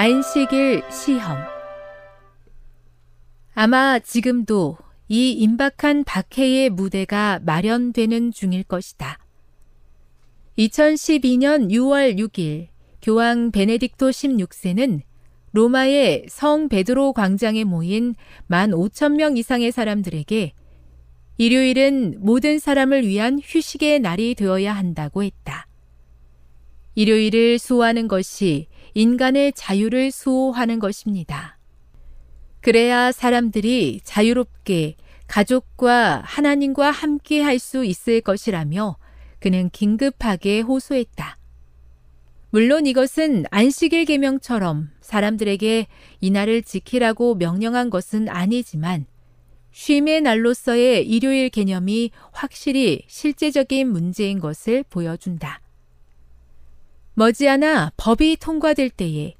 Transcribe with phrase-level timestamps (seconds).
[0.00, 1.36] 안식일 시험
[3.52, 4.78] 아마 지금도
[5.08, 9.18] 이 임박한 박해의 무대가 마련되는 중일 것이다.
[10.56, 12.68] 2012년 6월 6일
[13.02, 15.00] 교황 베네딕토 16세는
[15.50, 18.14] 로마의 성 베드로 광장에 모인
[18.48, 20.52] 15,000명 이상의 사람들에게
[21.38, 25.66] 일요일은 모든 사람을 위한 휴식의 날이 되어야 한다고 했다.
[26.94, 31.56] 일요일을 수호하는 것이 인간의 자유를 수호하는 것입니다.
[32.60, 34.96] 그래야 사람들이 자유롭게
[35.28, 38.96] 가족과 하나님과 함께 할 수 있을 것이라며
[39.38, 41.36] 그는 긴급하게 호소했다.
[42.50, 45.86] 물론 이것은 안식일 계명처럼 사람들에게
[46.20, 49.06] 이날을 지키라고 명령한 것은 아니지만
[49.70, 55.60] 쉼의 날로서의 일요일 개념이 확실히 실제적인 문제인 것을 보여준다.
[57.18, 59.34] 머지않아 법이 통과될 때에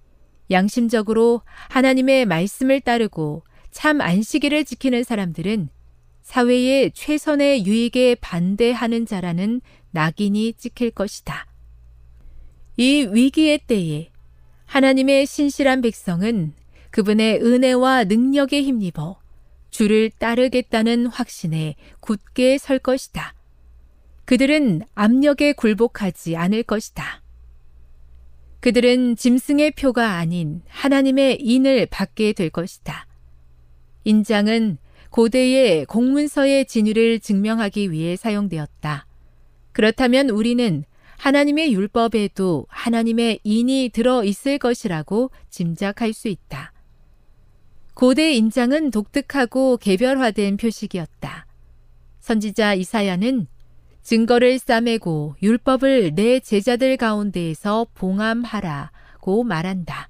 [0.51, 5.69] 양심적으로 하나님의 말씀을 따르고 참 안식일을 지키는 사람들은
[6.23, 9.61] 사회의 최선의 유익에 반대하는 자라는
[9.93, 11.47] 낙인이 찍힐 것이다.
[12.77, 14.11] 이 위기의 때에
[14.67, 16.55] 하나님의 신실한 백성은
[16.91, 19.21] 그분의 은혜와 능력에 힘입어
[19.71, 23.35] 주를 따르겠다는 확신에 굳게 설 것이다.
[24.25, 27.23] 그들은 압력에 굴복하지 않을 것이다.
[28.61, 33.07] 그들은 짐승의 표가 아닌 하나님의 인을 받게 될 것이다.
[34.05, 34.79] 인장은
[35.11, 39.07] 고대의 공문서의 진위를 증명하기 위해 사용되었다.
[39.73, 40.85] 그렇다면 우리는
[41.19, 46.73] 하나님의 율법에도 하나님의 인이 들어 있을 것이라고 짐작할 수 있다.
[47.95, 51.47] 고대 인장은 독특하고 개별화된 표식이었다.
[52.21, 53.49] 선지자 이사야는
[54.03, 60.09] 증거를 싸매고 율법을 내 제자들 가운데에서 봉함하라고 말한다.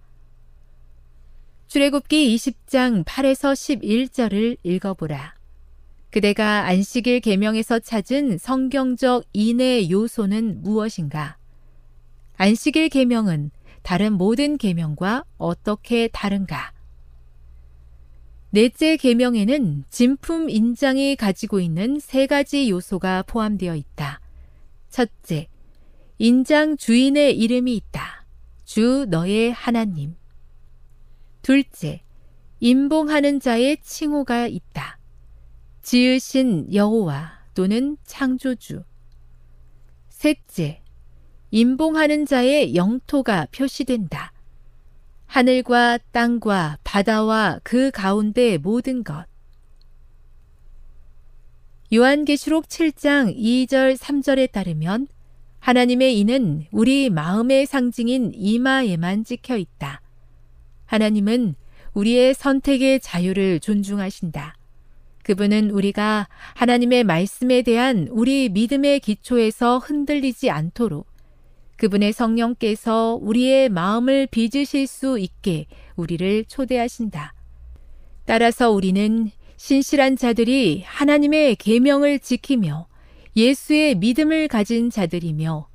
[1.68, 5.34] 출애굽기 20장 8에서 11절을 읽어보라.
[6.10, 11.36] 그대가 안식일 계명에서 찾은 성경적 인의 요소는 무엇인가?
[12.38, 13.50] 안식일 계명은
[13.82, 16.72] 다른 모든 계명과 어떻게 다른가?
[18.50, 24.20] 넷째 계명에는 진품 인장이 가지고 있는 세 가지 요소가 포함되어 있다.
[24.88, 25.48] 첫째,
[26.16, 28.24] 인장 주인의 이름이 있다.
[28.64, 30.16] 주 너의 하나님.
[31.42, 32.02] 둘째,
[32.60, 34.98] 임봉하는 자의 칭호가 있다.
[35.82, 38.82] 지으신 여호와 또는 창조주.
[40.08, 40.82] 셋째,
[41.50, 44.32] 임봉하는 자의 영토가 표시된다.
[45.28, 49.26] 하늘과 땅과 바다와 그 가운데 모든 것.
[51.92, 55.06] 요한계시록 7장 2절 3절에 따르면
[55.60, 60.00] 하나님의 이는 우리 마음의 상징인 이마에만 찍혀 있다.
[60.86, 61.54] 하나님은
[61.92, 64.54] 우리의 선택의 자유를 존중하신다.
[65.24, 71.06] 그분은 우리가 하나님의 말씀에 대한 우리 믿음의 기초에서 흔들리지 않도록
[71.78, 75.66] 그분의 성령께서 우리의 마음을 빚으실 수 있게
[75.96, 77.34] 우리를 초대하신다.
[78.26, 82.86] 따라서 우리는 신실한 자들이 하나님의 계명을 지키며
[83.36, 85.68] 예수의 믿음을 가진 자들이며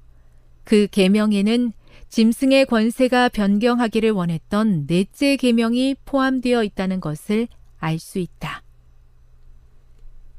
[0.63, 1.73] 그 계명에는
[2.09, 7.47] 짐승의 권세가 변경하기를 원했던 넷째 계명이 포함되어 있다는 것을
[7.79, 8.61] 알 수 있다.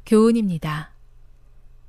[0.06, 0.93] 교훈입니다.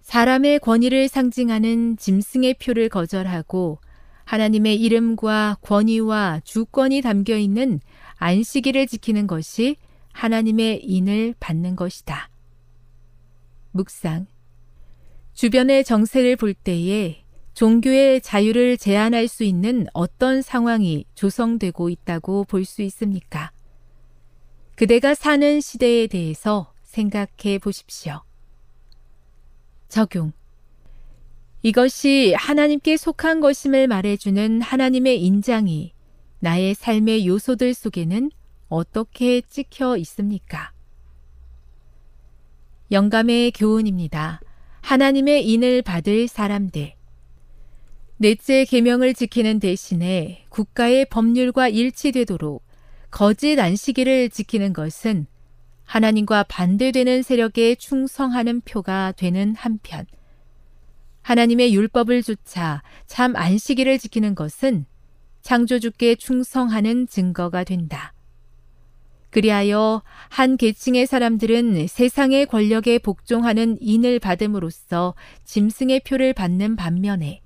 [0.06, 3.80] 사람의 권위를 상징하는 짐승의 표를 거절하고
[4.26, 7.80] 하나님의 이름과 권위와 주권이 담겨 있는
[8.18, 9.78] 안식일을 지키는 것이
[10.14, 12.30] 하나님의 인을 받는 것이다.
[13.72, 14.28] 묵상.
[15.34, 17.24] 주변의 정세를 볼 때에
[17.56, 23.52] 종교의 자유를 제한할 수 있는 어떤 상황이 조성되고 있다고 볼 수 있습니까?
[24.76, 28.22] 그대가 사는 시대에 대해서 생각해 보십시오.
[29.96, 30.34] 적용.
[31.62, 35.94] 이것이 하나님께 속한 것임을 말해주는 하나님의 인장이
[36.40, 38.30] 나의 삶의 요소들 속에는
[38.68, 40.74] 어떻게 찍혀 있습니까?
[42.92, 44.42] 영감의 교훈입니다.
[44.82, 46.92] 하나님의 인을 받을 사람들.
[48.18, 52.66] 넷째 계명을 지키는 대신에 국가의 법률과 일치되도록
[53.12, 55.28] 거짓 안식일을 지키는 것은
[55.86, 60.06] 하나님과 반대되는 세력에 충성하는 표가 되는 한편
[61.22, 64.86] 하나님의 율법을 조차 참 안식일을 지키는 것은
[65.42, 68.14] 창조주께 충성하는 증거가 된다.
[69.30, 77.42] 그리하여 한 계층의 사람들은 세상의 권력에 복종하는 인을 받음으로써 짐승의 표를 받는 반면에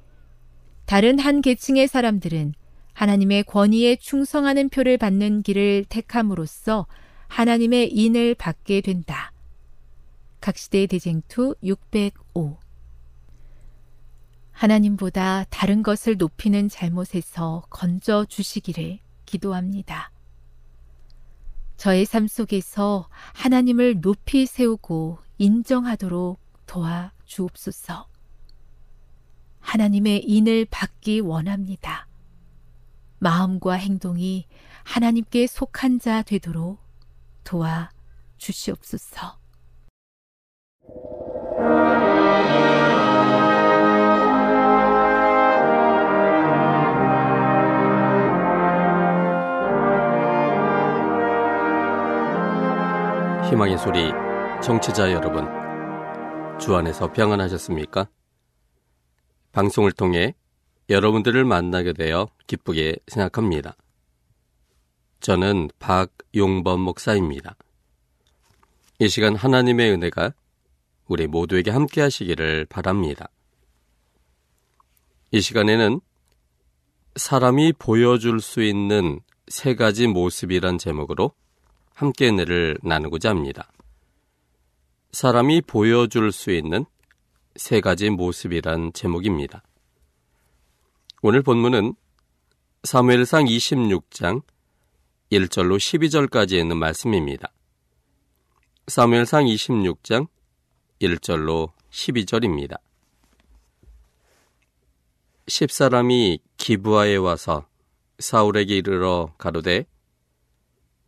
[0.86, 2.54] 다른 한 계층의 사람들은
[2.94, 6.86] 하나님의 권위에 충성하는 표를 받는 길을 택함으로써
[7.30, 9.32] 하나님의 인을 받게 된다.
[10.42, 12.58] 각시대 대쟁투 605
[14.52, 20.12] 하나님보다 다른 것을 높이는 잘못에서 건져 주시기를 기도합니다.
[21.78, 28.08] 저의 삶 속에서 하나님을 높이 세우고 인정하도록 도와 주옵소서.
[29.62, 32.08] 하나님의 인을 받기 원합니다.
[33.20, 34.46] 마음과 행동이
[34.84, 36.89] 하나님께 속한 자 되도록
[37.50, 37.90] 도와
[38.38, 39.40] 주시옵소서.
[53.50, 54.12] 희망의 소리
[54.62, 55.48] 정치자 여러분
[56.60, 58.08] 주 안에서 평안하셨습니까?
[59.54, 60.36] 방송을 통해
[60.88, 63.76] 여러분들을 만나게 되어 기쁘게 생각합니다.
[65.20, 67.56] 저는 박용범 목사입니다.
[69.00, 70.34] 이 시간 하나님의 은혜가
[71.08, 73.30] 우리 모두에게 함께 하시기를 바랍니다.
[75.32, 76.00] 이 시간에는
[77.16, 81.34] 사람이 보여줄 수 있는 세 가지 모습이란 제목으로
[81.94, 83.70] 함께 은혜를 나누고자 합니다.
[85.12, 86.86] 사람이 보여줄 수 있는
[87.56, 89.64] 세 가지 모습이란 제목입니다.
[91.22, 91.96] 오늘 본문은
[92.84, 94.44] 사무엘상 26장
[95.32, 97.52] 1절로 12절까지 있는 말씀입니다.
[98.88, 100.28] 사무엘상 26장
[101.00, 102.80] 1절로 12절입니다.
[105.48, 107.68] 십사람이 기부하에 와서
[108.18, 109.86] 사울에게 이르러 가로되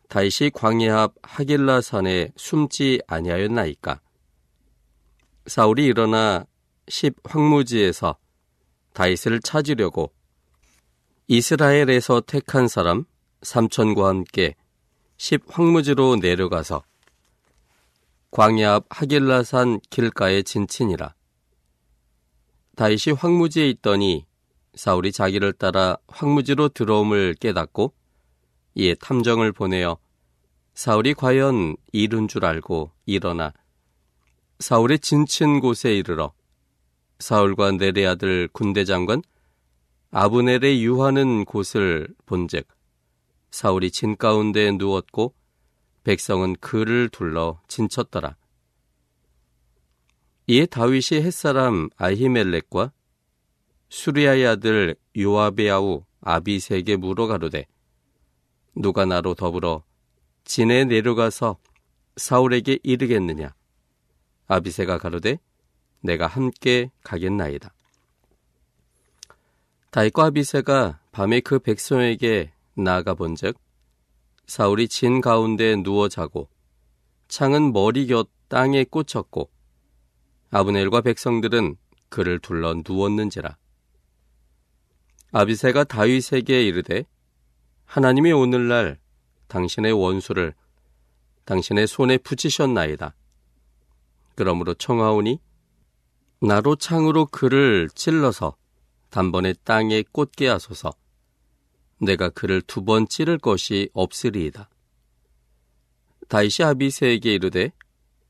[0.08, 4.01] 다시 광야 앞 하길라 산에 숨지 아니하였나이까
[5.48, 6.46] 사울이 일어나
[6.88, 8.18] 십 황무지에서
[8.94, 10.13] 다윗을 찾으려고
[11.28, 13.06] 이스라엘에서 택한 사람
[13.41, 14.55] 삼천과 함께
[15.17, 16.83] 십 황무지로 내려가서
[18.31, 21.13] 광야 앞 하길라산 길가에 진친이라.
[22.75, 24.25] 다윗이 황무지에 있더니
[24.74, 27.93] 사울이 자기를 따라 황무지로 들어옴을 깨닫고
[28.75, 29.98] 이에 탐정을 보내어
[30.74, 33.51] 사울이 과연 이룬 줄 알고 일어나
[34.60, 36.31] 사울의 진친 곳에 이르러
[37.19, 39.21] 사울과 네레 아들 군대 장관
[40.12, 42.65] 아브넬의 유하는 곳을 본즉
[43.51, 45.36] 사울이 진 가운데 누웠고
[46.03, 48.36] 백성은 그를 둘러 진쳤더라.
[50.48, 52.91] 이에 다윗이 햇사람 아히멜렉과
[53.89, 57.67] 수리아의 아들 요아베 아우 아비세게 물어 가로되
[58.75, 59.84] 누가 나로 더불어
[60.43, 61.58] 진에 내려가서
[62.15, 63.53] 사울에게 이르겠느냐
[64.48, 65.38] 아비세가 가로되
[66.01, 67.74] 내가 함께 가겠나이다
[69.91, 72.51] 다윗과 아비세가 밤에 그 백성에게
[72.83, 73.57] 나아가 본즉
[74.47, 76.50] 사울이 진 가운데 누워 자고
[77.27, 79.50] 창은 머리 곁 땅에 꽂혔고
[80.50, 81.77] 아브넬과 백성들은
[82.09, 83.57] 그를 둘러 누웠는지라
[85.31, 87.05] 아비세가 다윗에게 이르되
[87.85, 89.00] 하나님이 오늘날
[89.47, 90.53] 당신의 원수를
[91.45, 93.13] 당신의 손에 붙이셨나이다.
[94.35, 95.39] 그러므로 청하오니
[96.41, 98.55] 나로 창으로 그를 찔러서
[99.09, 100.93] 단번에 땅에 꽂게 하소서.
[102.01, 104.70] 내가 그를 두 번 찌를 것이 없으리이다.
[106.27, 107.72] 다이시 아비세에게 이르되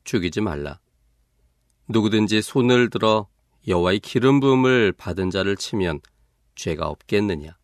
[0.04, 0.80] 죽이지 말라.
[1.88, 3.28] 누구든지 손을 들어
[3.68, 6.02] 여호와의 기름 부음을 받은 자를 치면
[6.56, 7.58] 죄가 없겠느냐.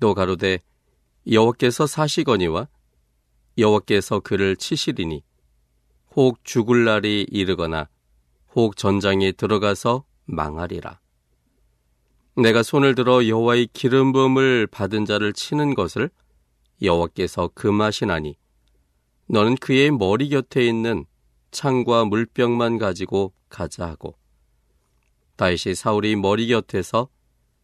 [0.00, 0.58] 또 가로되
[1.30, 2.68] 여호와께서 사시거니와
[3.56, 5.22] 여호와께서 그를 치시리니
[6.16, 7.88] 혹 죽을 날이 이르거나
[8.54, 11.00] 혹 전장에 들어가서 망하리라.
[12.36, 16.10] 내가 손을 들어 여호와의 기름 부음을 받은 자를 치는 것을
[16.82, 18.36] 여호와께서 금하시나니
[19.28, 21.04] 너는 그의 머리 곁에 있는
[21.52, 24.16] 창과 물병만 가지고 가자 하고
[25.36, 27.08] 다윗이 사울이 머리 곁에서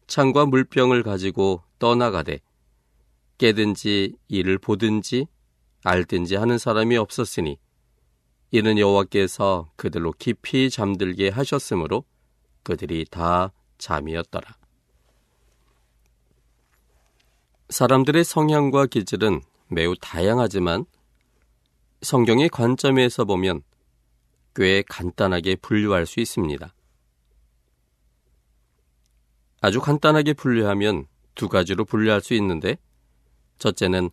[0.06, 2.40] 창과 물병을 가지고 떠나가되
[3.38, 5.26] 깨든지 이를 보든지
[5.82, 7.58] 알든지 하는 사람이 없었으니
[8.52, 12.04] 이는 여호와께서 그들로 깊이 잠들게 하셨으므로
[12.62, 14.59] 그들이 다 잠이었더라.
[17.70, 20.86] 사람들의 성향과 기질은 매우 다양하지만
[22.02, 23.62] 성경의 관점에서 보면
[24.56, 26.74] 꽤 간단하게 분류할 수 있습니다.
[29.60, 32.76] 아주 간단하게 분류하면 두 가지로 분류할 수 있는데
[33.58, 34.10] 첫째는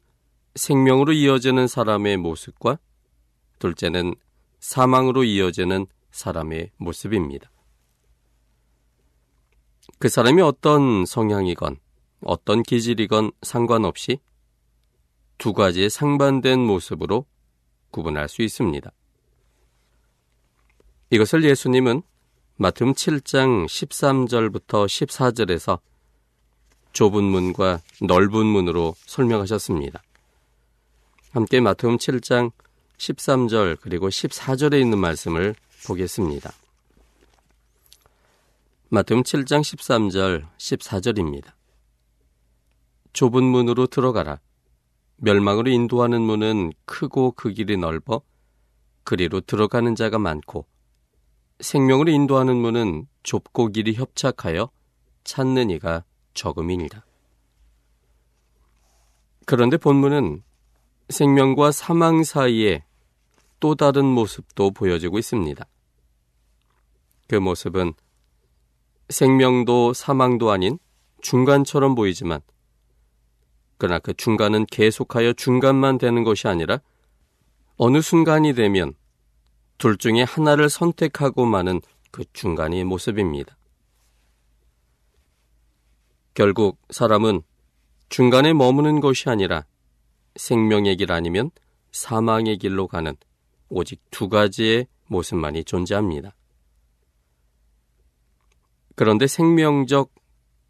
[0.53, 2.77] 생명으로 이어지는 사람의 모습과
[3.57, 4.13] 둘째는
[4.59, 7.49] 사망으로 이어지는 사람의 모습입니다.
[9.97, 11.77] 그 사람이 어떤 성향이건
[12.21, 14.19] 어떤 기질이건 상관없이
[15.37, 17.25] 두 가지의 상반된 모습으로
[17.91, 18.91] 구분할 수 있습니다.
[21.09, 22.01] 이것을 예수님은
[22.57, 25.79] 마태음 7장 13절부터 14절에서
[26.91, 30.01] 좁은 문과 넓은 문으로 설명하셨습니다.
[31.31, 32.51] 함께 마태음 7장
[32.97, 35.53] 13절 그리고 14절에 있는 말씀을
[35.85, 36.51] 보겠습니다.
[38.89, 41.56] 마태음 7장 13절 14절입니다.
[43.17, 44.39] 좁은 문으로 들어가라.
[45.15, 48.21] 멸망으로 인도하는 문은 크고 그 길이 넓어
[49.03, 50.67] 그리로 들어가는 자가 많고
[51.59, 54.69] 생명으로 인도하는 문은 좁고 길이 협착하여
[55.23, 56.03] 찾는 이가
[56.35, 57.03] 적음이니라.
[59.47, 60.43] 그런데 본문은
[61.09, 62.83] 생명과 사망 사이에
[63.59, 65.65] 또 다른 모습도 보여지고 있습니다.
[67.27, 67.93] 그 모습은
[69.09, 70.77] 생명도 사망도 아닌
[71.21, 72.41] 중간처럼 보이지만
[73.77, 76.79] 그러나 그 중간은 계속하여 중간만 되는 것이 아니라
[77.77, 78.93] 어느 순간이 되면
[79.77, 81.81] 둘 중에 하나를 선택하고 마는
[82.11, 83.55] 그 중간의 모습입니다.
[86.33, 87.41] 결국 사람은
[88.09, 89.65] 중간에 머무는 것이 아니라
[90.35, 91.51] 생명의 길 아니면
[91.91, 93.15] 사망의 길로 가는
[93.69, 96.35] 오직 두 가지의 모습만이 존재합니다.
[98.95, 100.11] 그런데 생명적,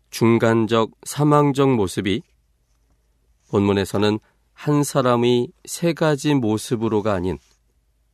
[0.10, 2.24] 중간적, 사망적 모습이
[3.50, 4.20] 본문에서는
[4.54, 7.38] 한 사람의 세 가지 모습으로가 아닌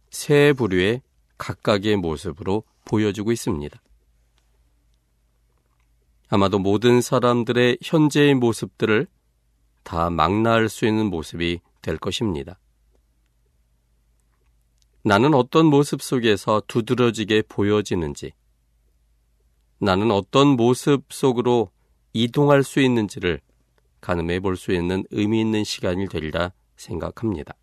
[0.09, 1.01] 세 부류의
[1.37, 3.81] 각각의 모습으로 보여주고 있습니다.
[6.29, 9.07] 아마도 모든 사람들의 현재의 모습들을
[9.83, 12.59] 다 망라할 수 있는 모습이 될 것입니다.
[15.03, 18.31] 나는 어떤 모습 속에서 두드러지게 보여지는지,
[19.79, 21.69] 나는 어떤 모습 속으로
[22.13, 23.41] 이동할 수 있는지를
[24.03, 27.55] 가늠해 볼 수 있는 의미 있는 시간이 되리라 생각합니다.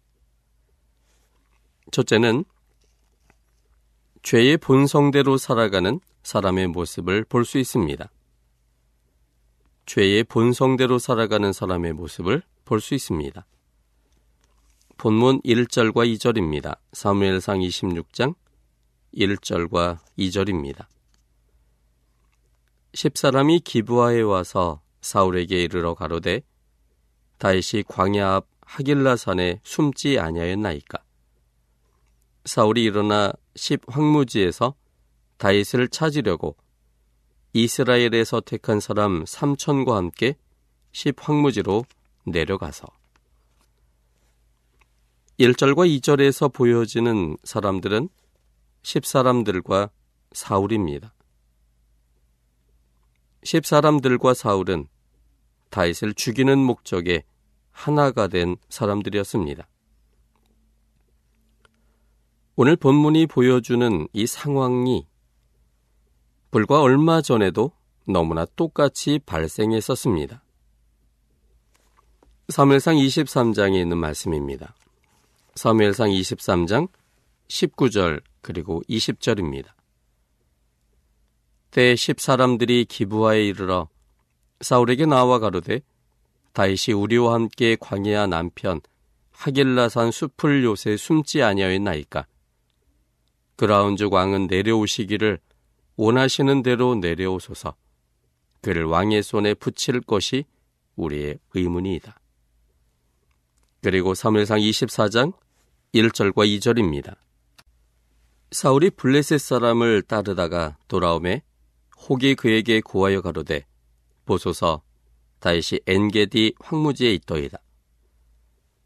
[1.92, 2.44] 첫째는
[4.22, 8.10] 죄의 본성대로 살아가는 사람의 모습을 볼 수 있습니다.
[9.84, 13.46] 죄의 본성대로 살아가는 사람의 모습을 볼 수 있습니다.
[14.96, 16.78] 본문 1절과 2절입니다.
[16.92, 18.34] 사무엘상 26장
[19.14, 20.86] 1절과 2절입니다.
[22.94, 26.42] 십사람이 기부하에 와서 사울에게 이르러 가로되
[27.38, 30.98] 다윗이 광야 앞 하길라 산에 숨지 아니하였나이까
[32.44, 34.74] 사울이 일어나 십 황무지에서
[35.38, 36.56] 다윗을 찾으려고
[37.52, 40.36] 이스라엘에서 택한 사람 3천과 함께
[40.92, 41.84] 십 황무지로
[42.24, 42.86] 내려가서
[45.40, 48.10] 1절과 2절에서 보여지는 사람들은
[48.82, 49.90] 10사람들과
[50.32, 51.14] 사울입니다.
[53.42, 54.86] 10사람들과 사울은
[55.70, 57.24] 다윗을 죽이는 목적에
[57.70, 59.68] 하나가 된 사람들이었습니다.
[62.56, 65.06] 오늘 본문이 보여주는 이 상황이
[66.50, 67.72] 불과 얼마 전에도
[68.06, 70.42] 너무나 똑같이 발생했었습니다.
[72.48, 74.74] 3일상 23장에 있는 말씀입니다.
[75.54, 76.88] 3일상 23장
[77.48, 79.68] 19절 그리고 20절입니다.
[81.70, 83.88] 때 십 사람들이 기부하에 이르러
[84.60, 85.80] 사울에게 나와 가로되
[86.52, 88.80] 다윗이 우리와 함께 광야 남편
[89.32, 92.26] 하길라산 숲을 요새 숨지 아니하였나이까
[93.56, 95.38] 그라운즈 왕은 내려오시기를
[95.96, 97.74] 원하시는 대로 내려오소서
[98.62, 100.44] 그를 왕의 손에 붙일 것이
[100.96, 102.18] 우리의 의문이다.
[103.82, 105.32] 그리고 3일상 24장
[105.94, 107.16] 1절과 2절입니다.
[108.50, 111.42] 사울이 블레셋 사람을 따르다가 돌아오매
[112.08, 113.66] 혹이 그에게 구하여 가로되
[114.24, 114.82] 보소서
[115.40, 117.58] 다윗이 엔게디 황무지에 있더이다.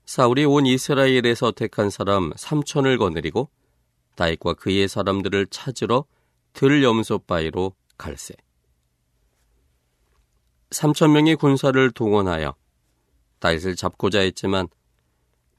[0.07, 3.51] 사울이 온 이스라엘에서 택한 사람 3천을 거느리고
[4.17, 6.05] 다윗과 그의 사람들을 찾으러
[6.53, 8.35] 들 염소 바위로 갈세.
[10.71, 12.55] 3천 명의 군사를 동원하여
[13.39, 14.69] 다윗을 잡고자 했지만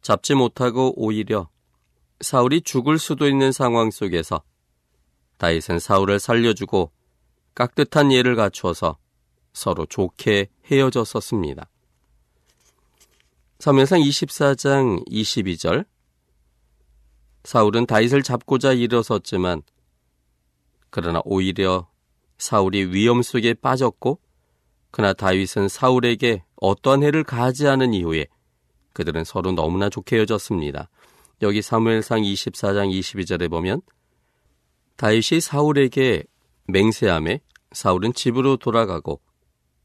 [0.01, 1.50] 잡지 못하고 오히려
[2.21, 4.43] 사울이 죽을 수도 있는 상황 속에서
[5.38, 6.91] 다윗은 사울을 살려주고
[7.55, 8.97] 깍듯한 예를 갖추어서
[9.53, 11.67] 서로 좋게 헤어졌었습니다.
[13.59, 15.85] 사면상 24장 22절
[17.45, 19.62] 사울은 다윗을 잡고자 일어섰지만
[20.89, 21.88] 그러나 오히려
[22.38, 24.19] 사울이 위험 속에 빠졌고
[24.91, 28.27] 그러나 다윗은 사울에게 어떠한 해를 가하지 않은 이후에
[28.93, 30.89] 그들은 서로 너무나 좋게 헤어졌습니다.
[31.41, 33.82] 여기 사무엘상 24장 22절에 보면
[34.97, 36.23] 다윗이 사울에게
[36.67, 37.41] 맹세함에
[37.75, 39.19] 사울은 집으로 돌아가고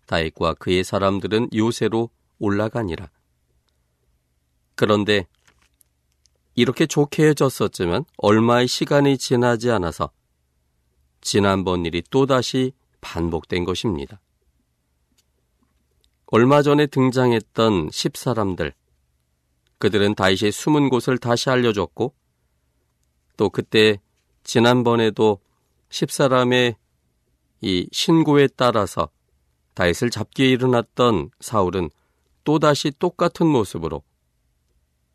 [0.06, 3.10] 다윗과 그의 사람들은 요새로 올라가니라.
[4.76, 5.26] 그런데
[6.54, 10.10] 이렇게 좋게 헤어졌었지만 얼마의 시간이 지나지 않아서
[11.20, 14.20] 지난번 일이 또다시 반복된 것입니다.
[16.26, 18.72] 얼마 전에 등장했던 십사람들,
[19.78, 22.14] 그들은 다윗의 숨은 곳을 다시 알려줬고,
[23.36, 24.00] 또 그때
[24.44, 25.40] 지난번에도
[25.88, 26.76] 십사람의
[27.60, 29.10] 이 신고에 따라서
[29.74, 31.90] 다윗을 잡기에 일어났던 사울은
[32.44, 34.02] 또다시 똑같은 모습으로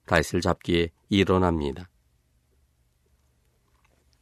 [0.06, 1.90] 다윗을 잡기에 일어납니다.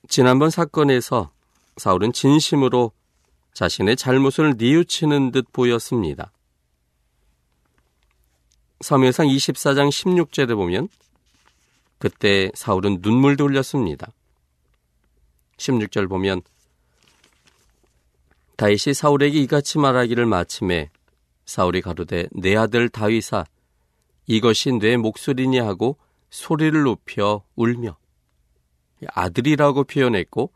[0.07, 1.31] 지난번 사건에서
[1.77, 2.91] 사울은 진심으로
[3.53, 6.31] 자신의 잘못을 뉘우치는 듯 보였습니다.
[8.81, 10.89] 사무엘상 24장 16절에 보면
[11.99, 14.12] 그때 사울은 눈물도 흘렸습니다.
[15.57, 16.41] 16절 보면
[18.57, 20.89] 다윗이 사울에게 이같이 말하기를 마침에
[21.45, 23.45] 사울이 가로되 내 아들 다윗아
[24.27, 25.97] 이것이 내 목소리니 하고
[26.29, 27.97] 소리를 높여 울며
[29.07, 30.51] 아들이라고 표현했고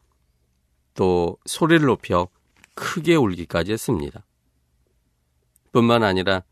[0.93, 2.27] 또 소리를 높여
[2.75, 4.25] 크게 울기까지 했습니다.
[5.71, 6.43] 뿐만 아니라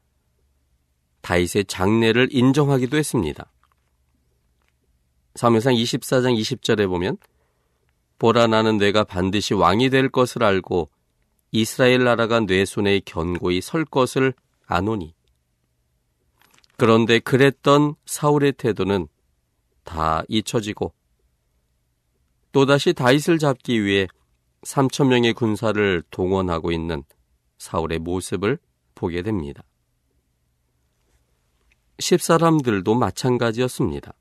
[1.21, 3.51] 다윗의 장례를 인정하기도 했습니다.
[5.35, 7.17] 사무상 24장 20절에 보면
[8.19, 10.89] 보라 나는 내가 반드시 왕이 될 것을 알고
[11.55, 14.33] 이스라엘 나라가 뇌 손에 견고히 설 것을
[14.65, 15.15] 아노니.
[16.75, 19.07] 그런데 그랬던 사울의 태도는
[19.85, 20.93] 다 잊혀지고
[22.51, 24.07] 또다시 다윗을 잡기 위해
[24.63, 27.03] 3천 명의 군사를 동원하고 있는
[27.57, 28.57] 사울의 모습을
[28.93, 29.63] 보게 됩니다.
[31.99, 34.13] 십사람들도 마찬가지였습니다.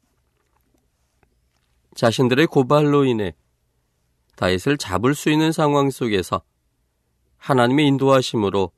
[1.97, 3.35] 자신들의 고발로 인해
[4.37, 6.43] 다윗을 잡을 수 있는 상황 속에서
[7.45, 8.73] 하나님의 인도하심으로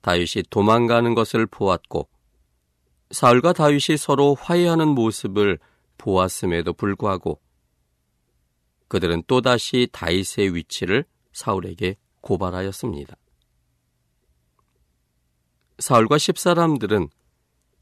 [0.00, 2.08] 다윗이 도망가는 것을 보았고
[3.10, 5.58] 사울과 다윗이 서로 화해하는 모습을
[5.98, 7.40] 보았음에도 불구하고
[8.86, 13.16] 그들은 또다시 다윗의 위치를 사울에게 고발하였습니다.
[15.80, 17.08] 사울과 십사람들은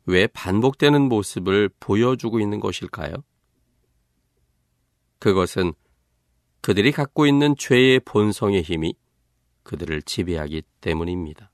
[0.07, 3.13] 왜 반복되는 모습을 보여주고 있는 것일까요?
[5.19, 5.75] 그것은
[6.63, 8.95] 그들이 갖고 있는 죄의 본성의 힘이
[9.65, 11.51] 그들을 지배하기 때문입니다.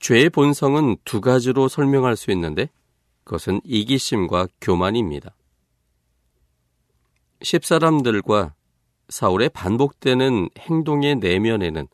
[0.00, 2.70] 죄의 본성은 두 가지로 설명할 수 있는데
[3.24, 5.36] 그것은 이기심과 교만입니다.
[7.42, 8.54] 십사람들과
[9.08, 11.86] 사울의 반복되는 행동의 내면에는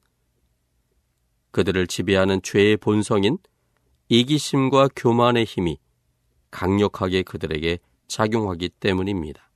[1.50, 3.38] 그들을 지배하는 죄의 본성인
[4.08, 5.78] 이기심과 교만의 힘이
[6.50, 9.47] 강력하게 그들에게 작용하기 때문입니다.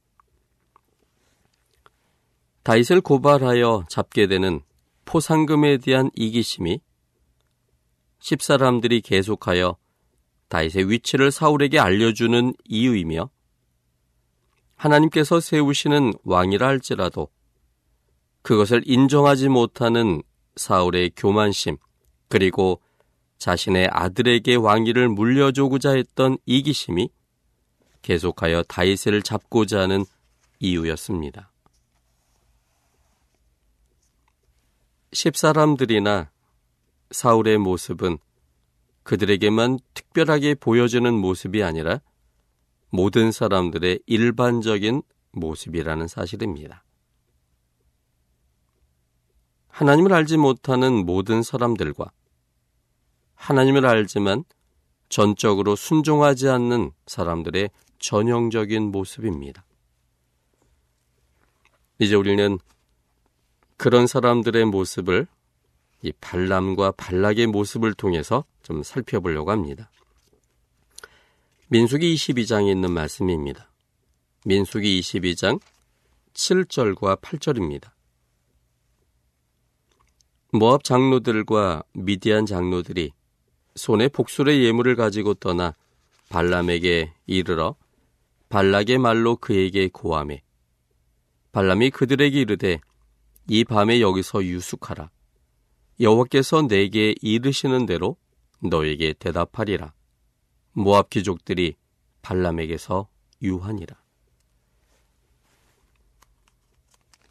[2.62, 4.60] 다윗을 고발하여 잡게 되는
[5.04, 6.80] 포상금에 대한 이기심이
[8.20, 9.76] 십사람들이 계속하여
[10.48, 13.30] 다윗의 위치를 사울에게 알려주는 이유이며
[14.76, 17.28] 하나님께서 세우시는 왕이라 할지라도
[18.42, 20.22] 그것을 인정하지 못하는
[20.56, 21.78] 사울의 교만심
[22.28, 22.80] 그리고
[23.38, 27.08] 자신의 아들에게 왕위를 물려주고자 했던 이기심이
[28.02, 30.04] 계속하여 다윗을 잡고자 하는
[30.60, 31.51] 이유였습니다.
[35.12, 36.30] 십사람들이나
[37.10, 38.18] 사울의 모습은
[39.02, 42.00] 그들에게만 특별하게 보여주는 모습이 아니라
[42.88, 46.84] 모든 사람들의 일반적인 모습이라는 사실입니다.
[49.68, 52.10] 하나님을 알지 못하는 모든 사람들과
[53.34, 54.44] 하나님을 알지만
[55.08, 59.64] 전적으로 순종하지 않는 사람들의 전형적인 모습입니다.
[61.98, 62.58] 이제 우리는
[63.82, 65.26] 그런 사람들의 모습을
[66.02, 69.90] 이 발람과 발락의 모습을 통해서 좀 살펴보려고 합니다.
[71.66, 73.72] 민수기 22장에 있는 말씀입니다.
[74.44, 75.60] 민수기 22장
[76.32, 77.90] 7절과 8절입니다.
[80.52, 83.10] 모압 장로들과 미디안 장로들이
[83.74, 85.74] 손에 복술의 예물을 가지고 떠나
[86.28, 87.74] 발람에게 이르러
[88.48, 90.40] 발락의 말로 그에게 고함해
[91.50, 92.78] 발람이 그들에게 이르되
[93.48, 95.10] 이 밤에 여기서 유숙하라.
[96.00, 98.16] 여호와께서 내게 이르시는 대로
[98.60, 99.92] 너에게 대답하리라.
[100.72, 101.76] 모압 귀족들이
[102.22, 103.08] 발람에게서
[103.42, 104.00] 유하니라.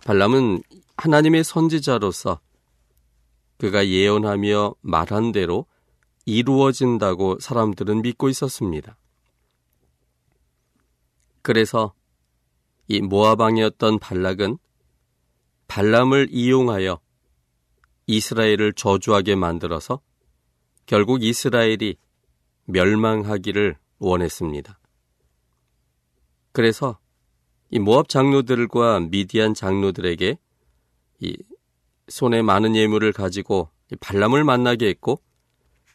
[0.06, 0.62] 발람은
[0.97, 2.39] 하나님의 선지자로서
[3.58, 5.65] 그가 예언하며 말한 대로
[6.26, 8.97] 이루어진다고 사람들은 믿고 있었습니다.
[11.41, 11.93] 그래서
[12.88, 14.58] 이 모아방이었던 발락은
[15.72, 17.00] 발람을 이용하여
[18.06, 20.02] 이스라엘을 저주하게 만들어서
[20.86, 21.96] 결국 이스라엘이
[22.66, 24.78] 멸망하기를 원했습니다.
[26.52, 27.00] 그래서
[27.70, 30.38] 이 모압 장로들과 미디안 장로들에게
[31.22, 31.38] 이
[32.10, 33.70] 손에 많은 예물을 가지고
[34.02, 35.22] 발람을 만나게 했고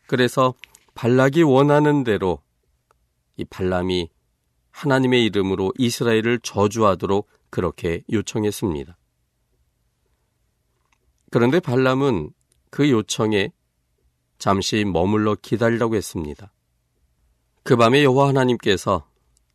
[0.07, 0.55] 그래서
[0.95, 2.41] 발락이 원하는 대로
[3.37, 4.09] 이 발람이
[4.71, 8.97] 하나님의 이름으로 이스라엘을 저주하도록 그렇게 요청했습니다.
[11.37, 12.31] 그런데 발람은
[12.71, 13.53] 그 요청에
[14.39, 16.51] 잠시 머물러 기다리라고 했습니다.
[17.63, 19.07] 그 밤에 여호와 하나님께서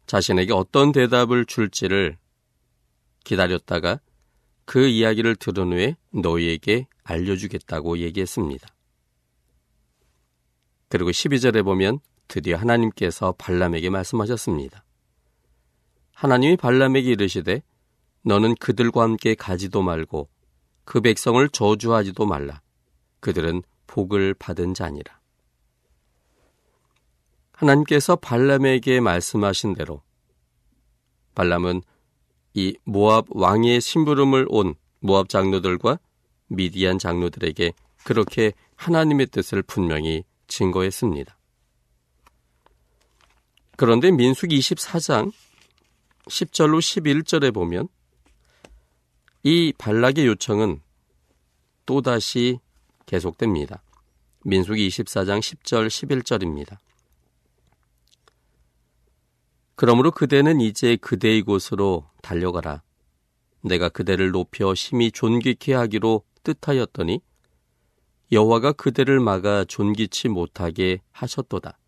[0.06, 2.20] 자신에게 어떤 대답을 줄지를
[3.24, 4.00] 기다렸다가
[4.66, 8.68] 그 이야기를 들은 후에 너희에게 알려주겠다고 얘기했습니다.
[10.88, 14.86] 그리고 12절에 보면 드디어 하나님께서 발람에게 말씀하셨습니다.
[16.14, 17.64] 하나님이 발람에게 이르시되
[18.22, 20.30] 너는 그들과 함께 가지도 말고
[20.84, 22.62] 그 백성을 저주하지도 말라.
[23.20, 25.20] 그들은 복을 받은 자니라.
[27.54, 30.02] 하나님께서 발람에게 말씀하신 대로
[31.36, 31.82] 발람은
[32.54, 36.00] 이 모압 왕의 심부름을 온 모압 장로들과
[36.48, 41.38] 미디안 장로들에게 그렇게 하나님의 뜻을 분명히 증거했습니다.
[43.78, 45.32] 그런데 민숙 24장
[46.26, 47.88] 10절로 11절에 보면
[49.44, 50.82] 이 발락의 요청은
[51.86, 52.60] 또다시
[53.08, 53.82] 계속됩니다.
[54.44, 56.78] 민숙 24장 10절 11절입니다.
[59.76, 62.84] 그러므로 그대는 이제 그대의 곳으로 달려가라.
[63.64, 67.22] 내가 그대를 높여 심히 존귀케 하기로 뜻하였더니
[68.32, 71.80] 여호와가 그대를 막아 존귀치 못하게 하셨도다.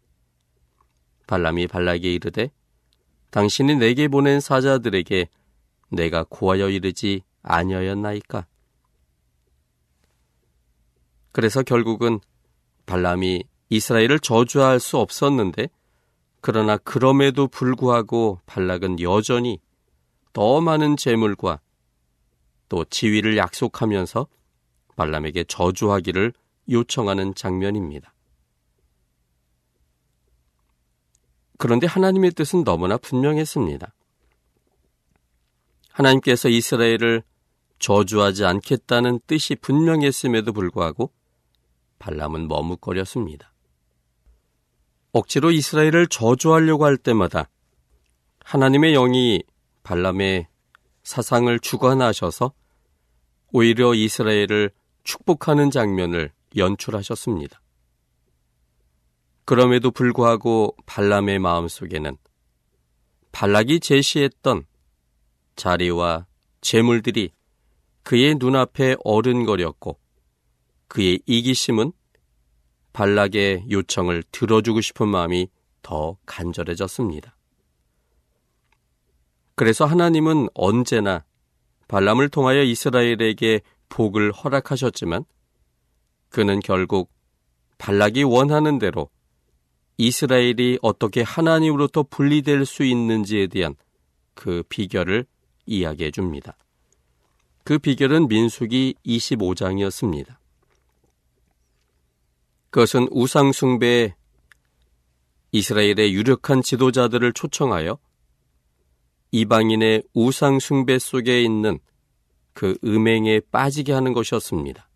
[1.28, 2.52] 발람이 발락에 이르되
[3.30, 5.30] 당신이 내게 보낸 사자들에게
[5.90, 8.46] 내가 고하여 이르지 아니하였나이까.
[11.32, 12.20] 그래서 결국은
[12.86, 15.70] 발람이 이스라엘을 저주할 수 없었는데
[16.42, 19.60] 그러나 그럼에도 불구하고 발락은 여전히
[20.34, 21.60] 더 많은 재물과
[22.70, 24.28] 또 지위를 약속하면서
[24.96, 26.34] 발람에게 저주하기를
[26.70, 28.14] 요청하는 장면입니다.
[31.58, 33.94] 그런데 하나님의 뜻은 너무나 분명했습니다.
[35.92, 37.24] 하나님께서 이스라엘을
[37.80, 41.12] 저주하지 않겠다는 뜻이 분명했음에도 불구하고
[42.00, 43.54] 발람은 머뭇거렸습니다.
[45.12, 47.50] 억지로 이스라엘을 저주하려고 할 때마다
[48.44, 49.44] 하나님의 영이
[49.84, 50.48] 발람의
[51.04, 52.54] 사상을 주관하셔서
[53.52, 54.72] 오히려 이스라엘을
[55.04, 57.62] 축복하는 장면을 연출하셨습니다.
[59.46, 62.18] 그럼에도 불구하고 발람의 마음속에는
[63.32, 64.66] 발락이 제시했던
[65.56, 66.26] 자리와
[66.62, 67.32] 재물들이
[68.04, 69.98] 그의 눈앞에 어른거렸고
[70.88, 71.92] 그의 이기심은
[72.92, 75.48] 발락의 요청을 들어주고 싶은 마음이
[75.82, 77.36] 더 간절해졌습니다.
[79.56, 81.24] 그래서 하나님은 언제나
[81.88, 85.26] 발람을 통하여 이스라엘에게 복을 허락하셨지만
[86.30, 87.12] 그는 결국
[87.78, 89.10] 발락이 원하는 대로
[89.98, 93.76] 이스라엘이 어떻게 하나님으로부터 분리될 수 있는지에 대한
[94.34, 95.26] 그 비결을
[95.66, 96.58] 이야기해 줍니다.
[97.64, 100.38] 그 비결은 민숙이 25장이었습니다.
[102.70, 104.16] 그것은 우상숭배에
[105.52, 108.00] 이스라엘의 유력한 지도자들을 초청하여
[109.32, 111.80] 이방인의 우상숭배 속에 있는
[112.54, 114.90] 그 음행에 빠지게 하는 것이었습니다.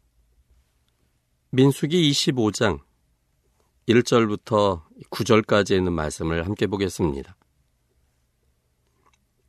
[1.52, 2.80] 민숙이 25장
[3.88, 7.38] 1절부터 9절까지 있는 말씀을 함께 보겠습니다.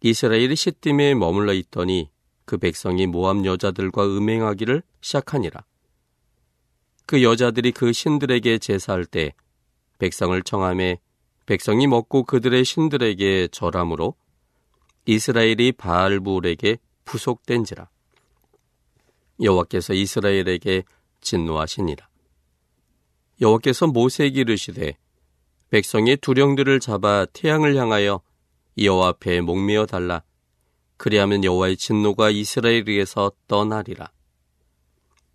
[0.02, 2.10] 이스라엘이 시딤에 머물러 있더니
[2.48, 5.66] 그 백성이 모함 여자들과 음행하기를 시작하니라.
[7.04, 9.34] 그 여자들이 그 신들에게 제사할 때
[9.98, 10.98] 백성을 청함에
[11.44, 14.14] 백성이 먹고 그들의 신들에게 절함으로
[15.04, 17.90] 이스라엘이 바알불에게 부속된지라.
[19.42, 20.84] 여호와께서 이스라엘에게
[21.20, 22.08] 진노하시니라.
[23.42, 24.96] 여호와께서 모세에게 이르시되
[25.68, 28.22] 백성의 두령들을 잡아 태양을 향하여
[28.78, 30.22] 여호와 앞에 목매어 달라
[30.98, 34.10] 그리하면 여호와의 진노가 이스라엘에게서 떠나리라.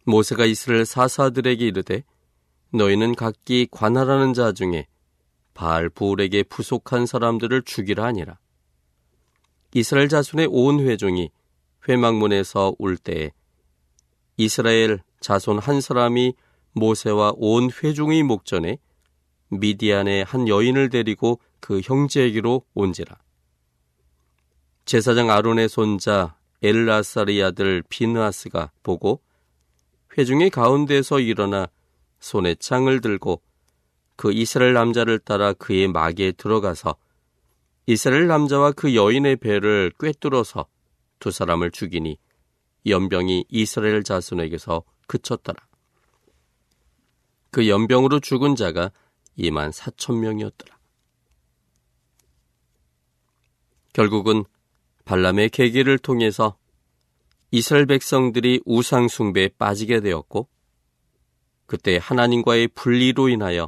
[0.05, 2.03] 모세가 이스라엘 사사들에게 이르되
[2.71, 4.87] 너희는 각기 관할하는 자 중에
[5.53, 8.37] 바알 부울에게 부속한 사람들을 죽이라 하니라.
[9.73, 11.31] 이스라엘 자손의 온 회중이
[11.87, 13.31] 회막문에서 올 때에
[14.37, 16.33] 이스라엘 자손 한 사람이
[16.73, 18.79] 모세와 온 회중의 목전에
[19.49, 23.17] 미디안의 한 여인을 데리고 그 형제에게로 온지라.
[24.85, 29.21] 제사장 아론의 손자 엘라사리 아들 비느아스가 보고
[30.17, 31.67] 회중의 가운데서 일어나
[32.19, 33.41] 손에 창을 들고
[34.15, 36.95] 그 이스라엘 남자를 따라 그의 막에 들어가서
[37.85, 40.67] 이스라엘 남자와 그 여인의 배를 꿰뚫어서
[41.19, 42.17] 두 사람을 죽이니
[42.85, 45.59] 연병이 이스라엘 자손에게서 그쳤더라.
[47.51, 48.91] 그 연병으로 죽은 자가
[49.37, 50.77] 2만 4천 명이었더라.
[53.93, 54.43] 결국은
[55.05, 56.57] 발람의 계기를 통해서
[57.51, 60.47] 이스라엘 백성들이 우상 숭배에 빠지게 되었고
[61.65, 63.67] 그때 하나님과의 분리로 인하여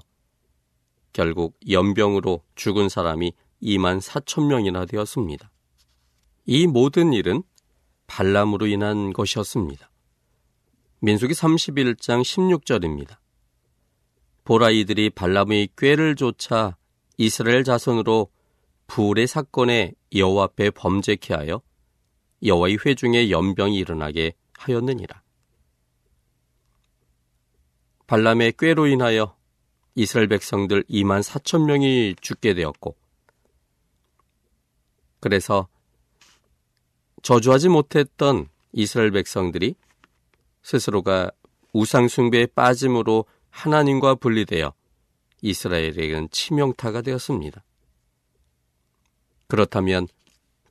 [1.14, 5.52] 결국 연병으로 죽은 사람이 2만 4천 명이나 되었습니다.
[6.46, 7.42] 이 모든 일은
[8.08, 9.90] 발람으로 인한 것이었습니다.
[11.00, 13.18] 민수기 31장 16절입니다.
[14.44, 16.78] 보라 이들이 발람의 꾀를 쫓아
[17.18, 18.30] 이스라엘 자손으로
[18.88, 21.62] 부울의 사건에 여호와 앞에 범죄케 하여
[22.44, 25.22] 여호와의 회중에 연병이 일어나게 하였느니라.
[28.08, 29.36] 발람의 꾀로 인하여
[29.96, 32.96] 이스라엘 백성들 2만 4천 명이 죽게 되었고
[35.20, 35.68] 그래서
[37.24, 39.76] 저주하지 못했던 이스라엘 백성들이
[40.62, 41.32] 스스로가
[41.74, 44.74] 우상 숭배에 빠짐으로 하나님과 분리되어
[45.42, 47.64] 이스라엘에게는 치명타가 되었습니다.
[49.48, 50.08] 그렇다면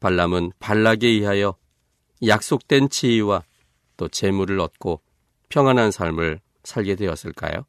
[0.00, 1.56] 발람은 발락에 의하여
[2.26, 3.42] 약속된 지위와
[3.96, 5.00] 또 재물을 얻고
[5.48, 7.64] 평안한 삶을 살게 되었을까요?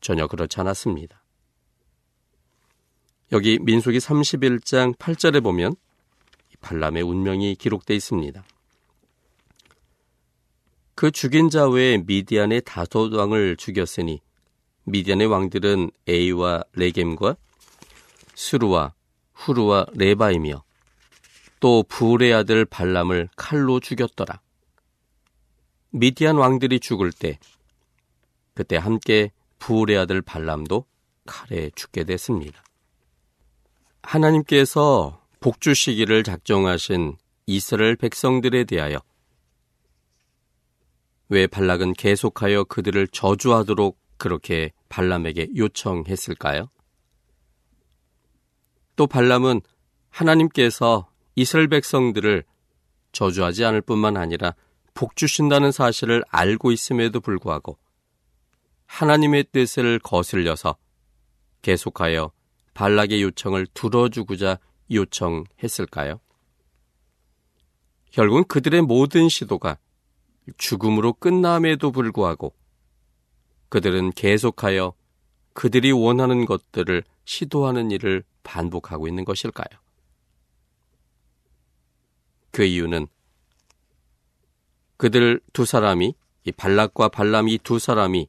[0.00, 1.22] 전혀 그렇지 않았습니다.
[3.32, 5.74] 여기 민수기 31장 8절에 보면
[6.60, 8.44] 발람의 운명이 기록되어 있습니다.
[10.94, 14.20] 그 죽인 자 외에 미디안의 다섯 왕을 죽였으니
[14.84, 17.36] 미디안의 왕들은 에이와 레겜과
[18.34, 18.94] 수루와
[19.36, 20.64] 후루와 레바이며
[21.60, 24.40] 또 부울의 아들 발람을 칼로 죽였더라.
[25.90, 27.38] 미디안 왕들이 죽을 때
[28.54, 30.84] 그때 함께 부울의 아들 발람도
[31.26, 32.62] 칼에 죽게 됐습니다.
[34.02, 38.98] 하나님께서 복주 시기를 작정하신 이스라엘 백성들에 대하여
[41.28, 46.70] 왜 발락은 계속하여 그들을 저주하도록 그렇게 발람에게 요청했을까요?
[48.96, 49.60] 또 발람은
[50.10, 52.44] 하나님께서 이스라엘 백성들을
[53.12, 54.54] 저주하지 않을 뿐만 아니라
[54.94, 57.78] 복 주신다는 사실을 알고 있음에도 불구하고
[58.86, 60.76] 하나님의 뜻을 거슬려서
[61.62, 62.32] 계속하여
[62.72, 64.58] 발락의 요청을 들어주고자
[64.90, 66.20] 요청했을까요?
[68.10, 69.78] 결국은 그들의 모든 시도가
[70.56, 72.54] 죽음으로 끝남에도 불구하고
[73.68, 74.94] 그들은 계속하여
[75.56, 79.80] 그들이 원하는 것들을 시도하는 일을 반복하고 있는 것일까요?
[82.50, 83.06] 그 이유는
[84.98, 86.14] 그들 두 사람이
[86.44, 88.28] 이 발락과 발람이 두 사람이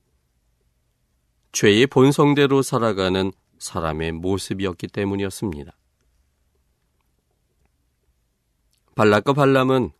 [1.51, 5.77] 죄의 본성대로 살아가는 사람의 모습이었기 때문이었습니다.
[8.95, 9.91] 발락과 발람은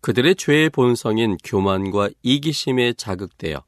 [0.00, 3.62] 그들의 죄의 본성인 교만과 이기심에 자극되어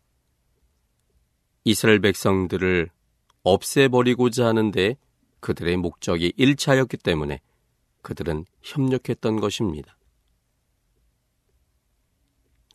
[1.65, 2.91] 이스라엘 백성들을
[3.43, 4.97] 없애버리고자 하는데
[5.41, 7.41] 그들의 목적이 일차였기 때문에
[8.03, 9.97] 그들은 협력했던 것입니다.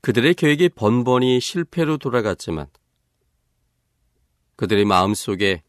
[0.02, 2.68] 그들의 계획이 번번이 실패로 돌아갔지만
[4.56, 5.64] 그들의 마음속에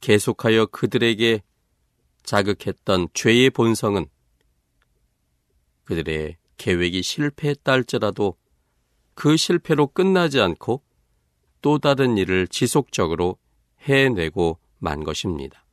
[0.00, 1.42] 계속하여 그들에게
[2.22, 4.06] 자극했던 죄의 본성은
[5.84, 8.36] 그들의 계획이 실패했다 할지라도
[9.14, 10.82] 그 실패로 끝나지 않고
[11.62, 13.38] 또 다른 일을 지속적으로
[13.80, 15.64] 해내고 만 것입니다.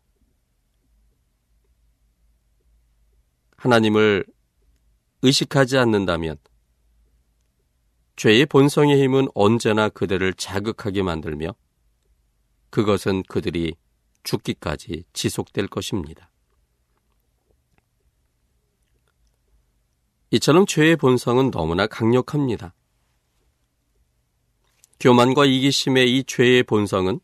[3.58, 4.26] 하나님을
[5.22, 6.38] 의식하지 않는다면
[8.16, 11.56] 죄의 본성의 힘은 언제나 그들을 자극하게 만들며
[12.70, 13.76] 그것은 그들이
[14.24, 16.30] 죽기까지 지속될 것입니다.
[20.32, 22.76] 이처럼 죄의 본성은 너무나 강력합니다.
[25.00, 27.22] 교만과 이기심의 이 죄의 본성은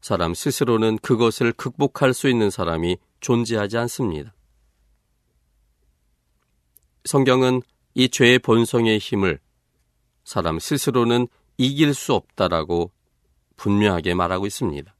[0.00, 4.32] 사람 스스로는 그것을 극복할 수 있는 사람이 존재하지 않습니다.
[7.04, 7.62] 성경은
[7.94, 9.40] 이 죄의 본성의 힘을
[10.22, 12.92] 사람 스스로는 이길 수 없다라고
[13.56, 14.94] 분명하게 말하고 있습니다.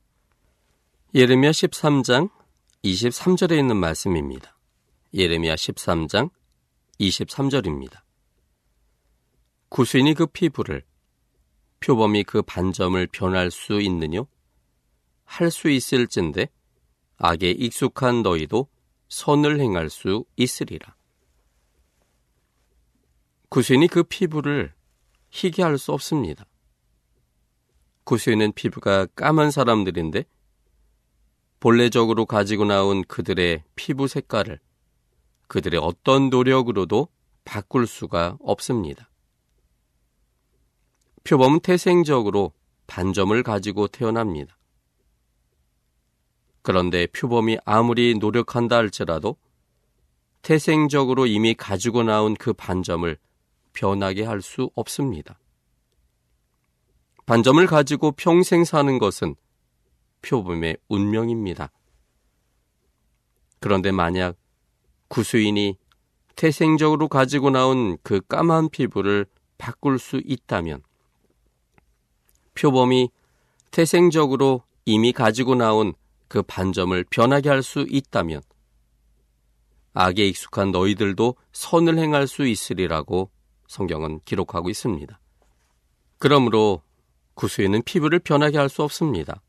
[1.15, 2.31] 예레미야 13장
[2.83, 4.57] 23절에 있는 말씀입니다.
[5.15, 6.31] 예레미야 13장
[6.99, 8.01] 23절입니다.
[9.69, 10.83] 구수인이 그 피부를
[11.87, 14.27] 표범이 그 반점을 변할 수 있느뇨?
[15.25, 16.49] 할 수 있을진데
[17.17, 18.69] 악에 익숙한 너희도
[19.09, 20.97] 선을 행할 수 있으리라.
[23.51, 24.75] 구수인이 그 피부를
[25.31, 26.45] 희게 할 수 없습니다.
[28.03, 30.25] 구수인은 피부가 까만 사람들인데
[31.61, 34.59] 본래적으로 가지고 나온 그들의 피부 색깔을
[35.47, 37.07] 그들의 어떤 노력으로도
[37.45, 39.09] 바꿀 수가 없습니다.
[41.27, 42.53] 표범은 태생적으로
[42.87, 44.57] 반점을 가지고 태어납니다.
[46.63, 49.37] 그런데 표범이 아무리 노력한다 할지라도
[50.43, 53.19] 태생적으로 이미 가지고 나온 그 반점을
[53.73, 55.41] 변하게 할 수 없습니다.
[57.27, 59.35] 반점을 가지고 평생 사는 것은
[60.23, 61.73] 표범의 운명입니다.
[63.59, 64.37] 그런데 만약
[65.09, 65.77] 구수인이
[66.37, 69.27] 태생적으로 가지고 나온 그 까만 피부를
[69.59, 70.83] 바꿀 수 있다면
[72.57, 73.11] 표범이
[73.71, 75.95] 태생적으로 이미 가지고 나온
[76.29, 78.43] 그 반점을 변하게 할 수 있다면
[79.95, 83.31] 악에 익숙한 너희들도 선을 행할 수 있으리라고
[83.69, 85.19] 성경은 기록하고 있습니다.
[86.19, 86.83] 그러므로
[87.35, 89.43] 구수인은 피부를 변하게 할 수 없습니다.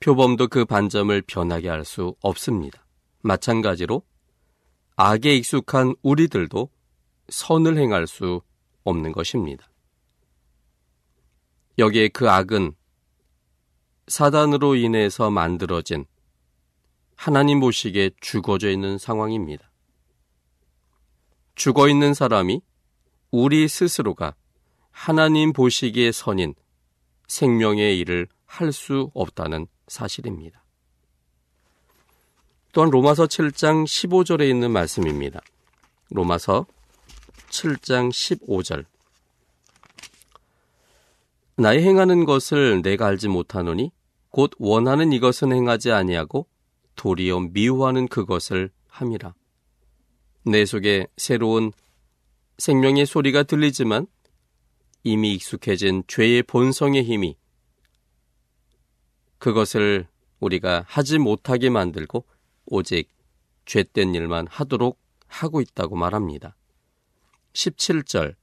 [0.00, 2.84] 표범도 그 반점을 변하게 할 수 없습니다.
[3.22, 4.02] 마찬가지로
[4.96, 6.68] 악에 익숙한 우리들도
[7.28, 8.40] 선을 행할 수
[8.84, 9.69] 없는 것입니다.
[11.78, 12.72] 여기에 그 악은
[14.08, 16.04] 사단으로 인해서 만들어진
[17.16, 19.70] 하나님 보시기에 죽어져 있는 상황입니다.
[21.54, 22.60] 죽어 있는 사람이
[23.30, 24.34] 우리 스스로가
[24.90, 26.54] 하나님 보시기에 선인
[27.28, 30.64] 생명의 일을 할 수 없다는 사실입니다.
[32.72, 35.40] 또한 로마서 7장 15절에 있는 말씀입니다.
[36.10, 36.66] 로마서
[37.50, 38.84] 7장 15절.
[41.60, 43.92] 나의 행하는 것을 내가 알지 못하노니
[44.30, 46.46] 곧 원하는 이것은 행하지 아니하고
[46.96, 49.34] 도리어 미워하는 그것을 함이라.
[50.46, 51.72] 내 속에 새로운
[52.56, 54.06] 생명의 소리가 들리지만
[55.04, 57.36] 이미 익숙해진 죄의 본성의 힘이
[59.36, 60.06] 그것을
[60.38, 62.24] 우리가 하지 못하게 만들고
[62.64, 63.10] 오직
[63.66, 66.56] 죄된 일만 하도록 하고 있다고 말합니다.
[67.52, 68.34] 17절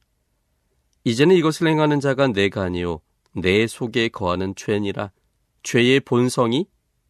[1.02, 3.00] 이제는 이것을 행하는 자가 내가 아니요
[3.34, 5.10] 내 속에 거하는 죄니라
[5.62, 6.66] 죄의 본성이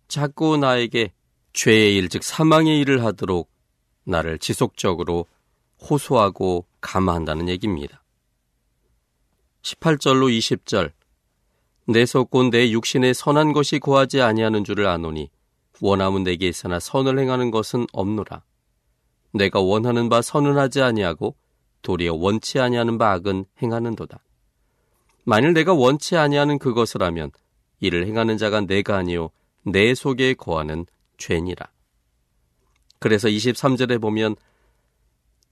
[0.08, 1.12] 자꾸 나에게
[1.52, 3.50] 죄의 일 즉 사망의 일을 하도록
[4.04, 5.26] 나를 지속적으로
[5.80, 8.02] 호소하고 감화한다는 얘기입니다.
[9.62, 10.92] 18절로 20절
[11.86, 15.30] 내 속곧 내 육신에 선한 것이 고하지 아니하는 줄을 아노니
[15.80, 18.42] 원함은 내게 있으나 선을 행하는 것은 없노라.
[19.32, 21.36] 내가 원하는 바 선은 하지 아니하고
[21.82, 24.20] 도리어 원치 아니하는 바 악은 행하는도다.
[25.28, 27.30] 만일 내가 원치 아니하는 그것을 하면
[27.80, 29.28] 이를 행하는 자가 내가 아니요
[29.62, 30.86] 내 속에 거하는
[31.18, 31.70] 죄니라.
[32.98, 34.36] 그래서 23절에 보면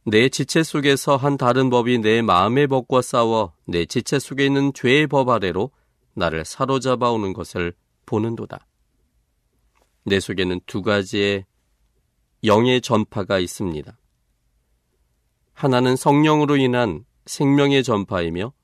[0.06, 5.08] 내 지체 속에서 한 다른 법이 내 마음의 법과 싸워 내 지체 속에 있는 죄의
[5.08, 5.70] 법 아래로
[6.14, 7.74] 나를 사로잡아 오는 것을
[8.06, 8.66] 보는도다.
[10.04, 11.44] 내 속에는 두 가지의
[12.44, 13.94] 영의 전파가 있습니다.
[15.52, 18.54] 하나는 성령으로 인한 생명의 전파이며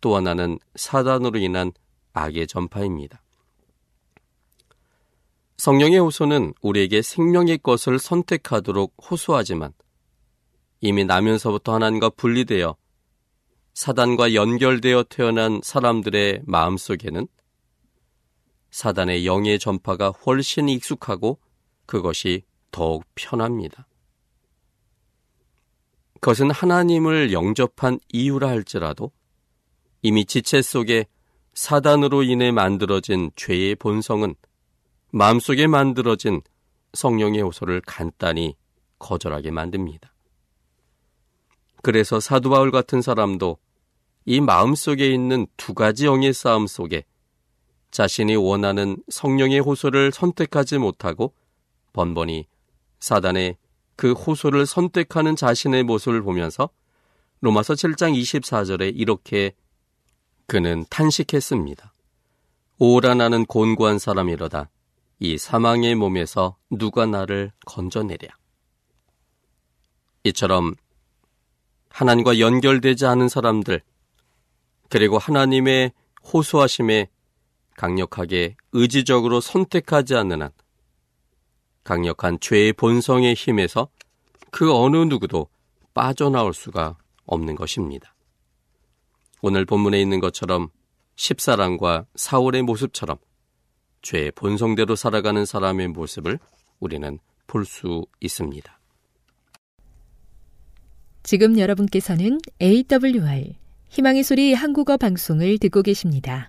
[0.00, 1.72] 또 하나는 사단으로 인한
[2.12, 3.22] 악의 전파입니다.
[5.58, 9.72] 성령의 호소는 우리에게 생명의 것을 선택하도록 호소하지만
[10.80, 12.76] 이미 나면서부터 하나님과 분리되어
[13.74, 17.28] 사단과 연결되어 태어난 사람들의 마음 속에는
[18.70, 21.38] 사단의 영의 전파가 훨씬 익숙하고
[21.86, 23.86] 그것이 더욱 편합니다.
[26.20, 29.10] 그것은 하나님을 영접한 이유라 할지라도
[30.02, 31.06] 이미 지체 속에
[31.54, 34.34] 사단으로 인해 만들어진 죄의 본성은
[35.10, 36.40] 마음속에 만들어진
[36.94, 38.56] 성령의 호소를 간단히
[38.98, 40.12] 거절하게 만듭니다.
[41.82, 43.58] 그래서 사도 바울 같은 사람도
[44.26, 47.04] 이 마음속에 있는 두 가지 영의 싸움 속에
[47.90, 51.34] 자신이 원하는 성령의 호소를 선택하지 못하고
[51.92, 52.46] 번번이
[53.00, 53.56] 사단의
[53.96, 56.70] 그 호소를 선택하는 자신의 모습을 보면서
[57.40, 59.54] 로마서 7장 24절에 이렇게
[60.50, 61.94] 그는 탄식했습니다.
[62.80, 64.68] 오라 나는 곤고한 사람이로다.
[65.20, 68.28] 이 사망의 몸에서 누가 나를 건져내랴.
[70.24, 70.74] 이처럼
[71.90, 73.80] 하나님과 연결되지 않은 사람들,
[74.88, 75.92] 그리고 하나님의
[76.24, 77.08] 호소하심에
[77.76, 80.50] 강력하게 의지적으로 선택하지 않는 한
[81.84, 83.86] 강력한 죄의 본성의 힘에서
[84.50, 85.46] 그 어느 누구도
[85.94, 88.16] 빠져나올 수가 없는 것입니다.
[89.42, 90.68] 오늘 본문에 있는 것처럼
[91.16, 93.18] 십사랑과 사울의 모습처럼
[94.02, 96.38] 죄의 본성대로 살아가는 사람의 모습을
[96.78, 98.78] 우리는 볼 수 있습니다.
[101.22, 103.56] 지금 여러분께서는 AWR
[103.88, 106.48] 희망의 소리 한국어 방송을 듣고 계십니다.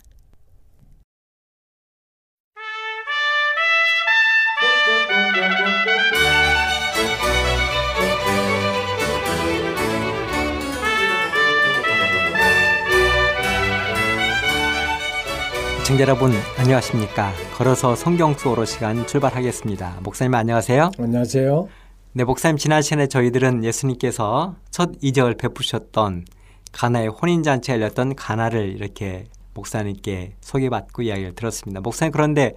[15.92, 17.34] 시청자 여러분 안녕하십니까?
[17.58, 19.98] 걸어서 성경 수어로 시간 출발하겠습니다.
[20.04, 20.92] 목사님 안녕하세요.
[20.98, 21.68] 안녕하세요.
[22.14, 26.24] 네 목사님 지난 시간에 저희들은 예수님께서 첫 이적을 베푸셨던
[26.72, 31.82] 가나의 혼인 잔치에 열렸던 가나를 이렇게 목사님께 소개받고 이야기를 들었습니다.
[31.82, 32.54] 목사님 그런데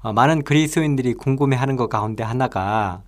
[0.00, 3.02] 어, 많은 그리스도인들이 궁금해하는 것 가운데 하나가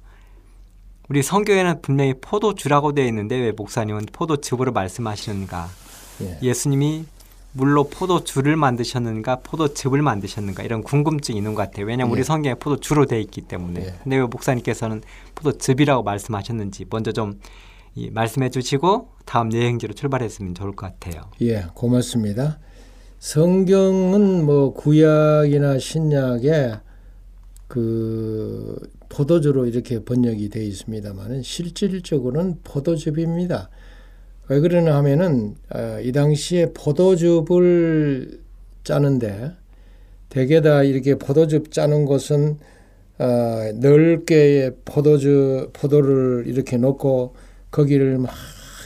[1.09, 5.66] 우리 성경에는 분명히 포도주라고 되어 있는데 왜 목사님은 포도즙으로 말씀하시는가?
[6.22, 6.39] 예.
[6.43, 7.07] 예수님이
[7.55, 11.87] 물로 포도주를 만드셨는가 포도즙을 만드셨는가 이런 궁금증이 있는 것 같아요.
[11.87, 12.19] 왜냐하면 예.
[12.19, 13.81] 우리 성경에 포도주로 되어 있기 때문에.
[13.81, 13.95] 예.
[14.03, 15.03] 근데 왜 목사님께서는
[15.37, 17.39] 포도즙이라고 말씀하셨는지 먼저 좀
[18.11, 21.31] 말씀해 주시고 다음 여행지로 출발했으면 좋을 것 같아요.
[21.41, 22.59] 예, 고맙습니다.
[23.21, 26.75] 성경은 뭐 구약이나 신약에
[27.69, 28.77] 그
[29.09, 33.71] 포도주로 이렇게 번역이 되어 있습니다만 실질적으로는 포도즙입니다.
[34.49, 38.41] 왜 그러냐 하면은 어, 이 당시에 포도즙을
[38.85, 39.53] 짜는데
[40.29, 42.59] 대개 다 이렇게 포도즙 짜는 것은
[43.19, 47.35] 어, 넓게 포도주 포도를 이렇게 놓고
[47.71, 48.33] 거기를 막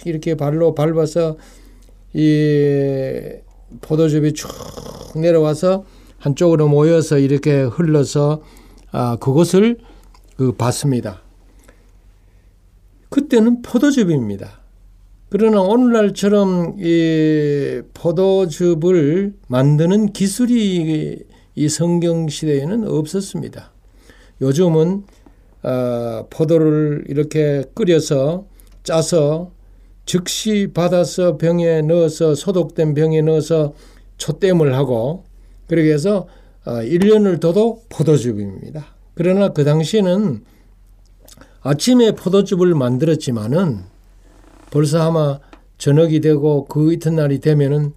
[0.05, 1.37] 이렇게 발로 밟아서
[2.13, 3.35] 이
[3.81, 4.49] 포도즙이 쭉
[5.17, 5.85] 내려와서
[6.19, 8.43] 한쪽으로 모여서 이렇게 흘러서
[8.93, 9.79] 아 그것을
[10.37, 11.23] 그 봤습니다.
[13.11, 14.58] 그때는 포도즙입니다.
[15.31, 21.19] 그러나 오늘날처럼 이 포도즙을 만드는 기술이
[21.55, 23.73] 이 성경 시대에는 없었습니다.
[24.41, 25.05] 요즘은
[25.65, 28.47] 어, 포도를 이렇게 끓여서
[28.85, 29.51] 짜서
[30.07, 33.75] 즉시 받아서 병에 넣어서 소독된 병에 넣어서
[34.17, 35.25] 초댐을 하고
[35.67, 36.27] 그렇게 해서
[36.65, 38.87] 어, 1년을 둬도 포도즙입니다.
[39.13, 40.43] 그러나 그 당시에는
[41.61, 43.98] 아침에 포도즙을 만들었지만은
[44.71, 45.41] 벌써 아마
[45.79, 47.93] 저녁이 되고 그 이튿날이 되면은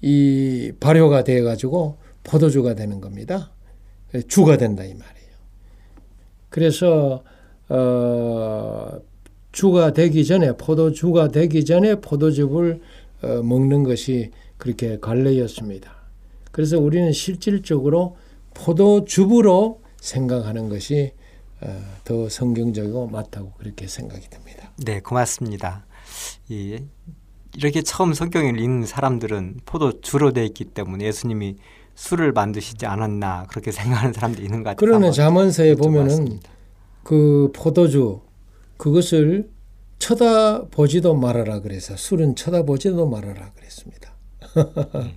[0.00, 3.52] 이 발효가 돼 가지고 포도주가 되는 겁니다.
[4.28, 5.34] 주가 된다 이 말이에요.
[6.50, 7.24] 그래서
[7.68, 9.00] 어
[9.54, 12.80] 주가 되기 전에 포도주가 되기 전에 포도즙을
[13.22, 15.92] 어, 먹는 것이 그렇게 관례였습니다.
[16.50, 18.16] 그래서 우리는 실질적으로
[18.52, 21.12] 포도즙으로 생각하는 것이
[21.60, 24.43] 어, 더 성경적이고 맞다고 그렇게 생각이 됩니다.
[24.76, 25.86] 네, 고맙습니다.
[26.48, 26.78] 이
[27.56, 31.56] 이렇게 처음 성경을 읽는 사람들은 포도 주로 돼 있기 때문에 예수님이
[31.94, 34.76] 술을 만드시지 않았나 그렇게 생각하는 사람도 있는 것 같아요.
[34.78, 36.40] 그러나 자문서에 보면은
[37.02, 38.20] 그 포도주
[38.76, 39.50] 그것을
[39.98, 44.12] 쳐다보지도 말아라 그래서 술은 쳐다보지도 말아라 그랬습니다.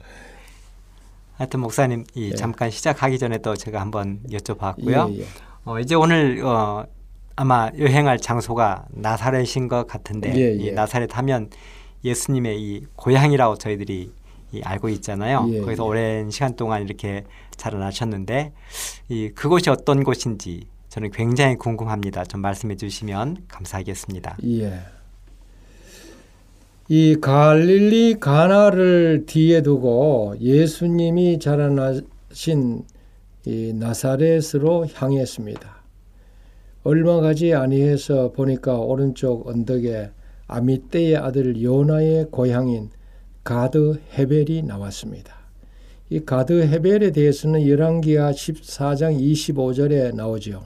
[1.33, 2.35] 하여튼 목사님 이 예.
[2.35, 5.13] 잠깐 시작하기 전에 또 제가 한번 여쭤봤고요.
[5.13, 5.25] 예, 예.
[5.65, 6.85] 어, 이제 오늘 어,
[7.37, 10.71] 아마 여행할 장소가 나사렛인 것 같은데 예, 이 예.
[10.71, 11.51] 나사렛 하면
[12.03, 14.11] 예수님의 이 고향이라고 저희들이
[14.53, 15.45] 이 알고 있잖아요.
[15.51, 15.87] 예, 거기서 예.
[15.87, 17.25] 오랜 시간 동안 이렇게
[17.55, 18.53] 자라나셨는데
[19.09, 22.23] 이 그곳이 어떤 곳인지 저는 굉장히 궁금합니다.
[22.23, 24.37] 좀 말씀해 주시면 감사하겠습니다.
[24.43, 24.79] 예.
[26.89, 32.83] 이 갈릴리 가나를 뒤에 두고 예수님이 자라나신
[33.45, 35.76] 이 나사렛으로 향했습니다.
[36.87, 40.09] 얼마 가지 아니해서 보니까 오른쪽 언덕에
[40.47, 42.91] 아미떼의 아들 요나의 고향인
[43.43, 45.35] 가드 헤벨이 나왔습니다.
[46.09, 50.63] 이 가드 헤벨에 대해서는 열왕기하 14장 25절에 나오지요.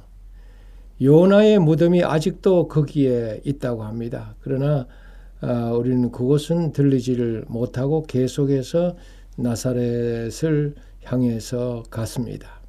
[1.01, 4.35] 요나의 무덤이 아직도 거기에 있다고 합니다.
[4.41, 4.85] 그러나
[5.39, 8.95] 아, 우리는 그곳은 들리지를 못하고 계속해서
[9.37, 12.60] 나사렛을 향해서 갔습니다.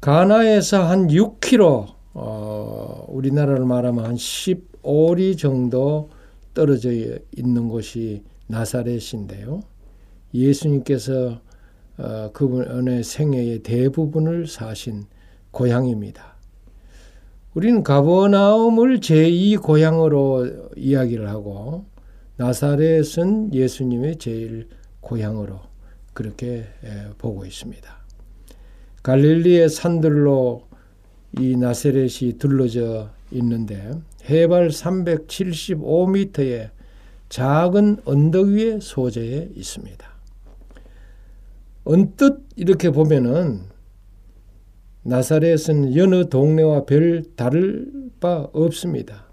[0.00, 6.08] 가나에서 한 6km, 어, 우리나라로 말하면 한 15리 정도
[6.54, 6.90] 떨어져
[7.36, 9.60] 있는 곳이 나사렛인데요.
[10.32, 11.40] 예수님께서
[11.98, 15.04] 어, 그분의 생애의 대부분을 사신
[15.50, 16.34] 고향입니다.
[17.52, 21.84] 우리는 가버나움을 제2 고향으로 이야기를 하고
[22.36, 24.68] 나사렛은 예수님의 제일
[25.00, 25.60] 고향으로
[26.14, 27.99] 그렇게 에, 보고 있습니다.
[29.02, 30.62] 갈릴리의 산들로
[31.38, 33.92] 이 나사렛이 둘러져 있는데
[34.28, 36.70] 해발 375m의
[37.28, 40.10] 작은 언덕 위에 소재해 있습니다.
[41.84, 43.60] 언뜻 이렇게 보면은
[45.02, 47.90] 나사렛은 여느 동네와 별 다를
[48.20, 49.24] 바 없습니다.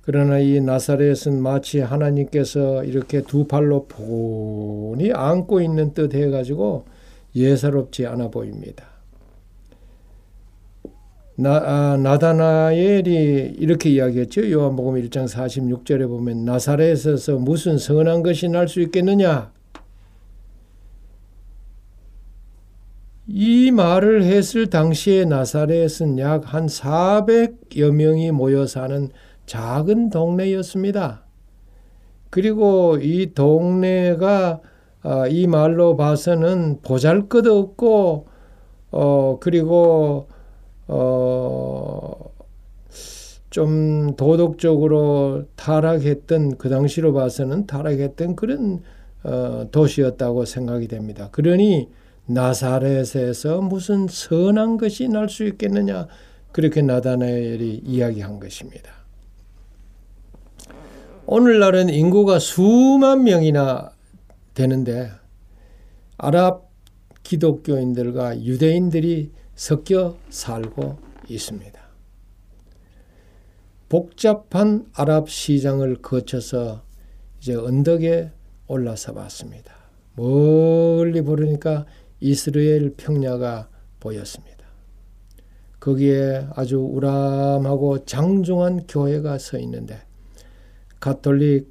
[0.00, 6.84] 그러나 이 나사렛은 마치 하나님께서 이렇게 두 팔로 보니 안고 있는 듯 해가지고
[7.36, 8.86] 예사롭지 않아 보입니다.
[11.38, 14.50] 나, 아, 나다나엘이 이렇게 이야기했죠.
[14.50, 19.52] 요한복음 1장 46절에 보면 나사렛에서 무슨 선한 것이 날 수 있겠느냐?
[23.28, 29.10] 이 말을 했을 당시에 나사렛은 약 한 400여 명이 모여 사는
[29.46, 31.24] 작은 동네였습니다.
[32.30, 34.60] 그리고 이 동네가
[35.06, 38.26] 아, 이 말로 봐서는 보잘것 없고
[38.90, 40.26] 어 그리고
[43.48, 48.82] 어좀 도덕적으로 타락했던 그 당시로 봐서는 타락했던 그런
[49.22, 51.28] 어 도시였다고 생각이 됩니다.
[51.30, 51.88] 그러니
[52.26, 56.08] 나사렛에서 무슨 선한 것이 날 수 있겠느냐
[56.50, 58.90] 그렇게 나다나엘이 이야기한 것입니다.
[61.26, 63.95] 오늘날은 인구가 수만 명이나
[64.56, 65.10] 되는데
[66.16, 66.72] 아랍
[67.22, 70.98] 기독교인들과 유대인들이 섞여 살고
[71.28, 71.78] 있습니다.
[73.88, 76.82] 복잡한 아랍 시장을 거쳐서
[77.38, 78.32] 이제 언덕에
[78.66, 79.74] 올라서 봤습니다.
[80.14, 81.84] 멀리 보니까
[82.20, 83.68] 이스라엘 평야가
[84.00, 84.56] 보였습니다.
[85.78, 90.00] 거기에 아주 우람하고 장중한 교회가 서 있는데
[90.98, 91.70] 가톨릭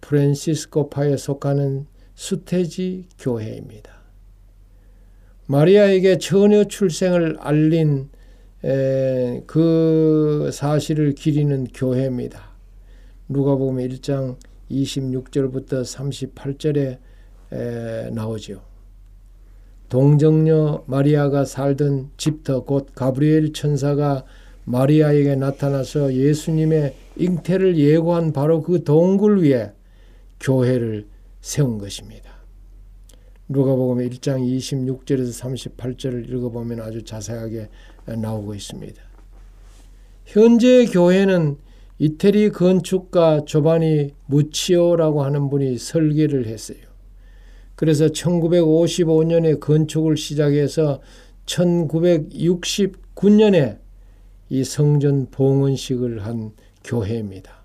[0.00, 1.86] 프란시스코파에 속하는
[2.18, 3.92] 수테지 교회입니다.
[5.46, 8.08] 마리아에게 처녀 출생을 알린
[8.64, 12.42] 에, 그 사실을 기리는 교회입니다.
[13.28, 14.36] 누가복음 1장
[14.68, 15.84] 26절부터
[16.34, 16.98] 38절에
[17.52, 18.62] 에, 나오죠.
[19.88, 24.24] 동정녀 마리아가 살던 집터 곧 가브리엘 천사가
[24.64, 29.70] 마리아에게 나타나서 예수님의 잉태를 예고한 바로 그 동굴 위에
[30.40, 31.06] 교회를
[31.40, 32.38] 세운 것입니다.
[33.48, 37.68] 누가복음 1장 26절에서 38절을 읽어보면 아주 자세하게
[38.04, 39.02] 나오고 있습니다.
[40.26, 41.56] 현재 교회는
[41.98, 46.78] 이태리 건축가 조바니 무치오라고 하는 분이 설계를 했어요.
[47.74, 51.00] 그래서 1955년에 건축을 시작해서
[51.46, 53.78] 1969년에
[54.50, 56.52] 이 성전 봉헌식을 한
[56.84, 57.57] 교회입니다.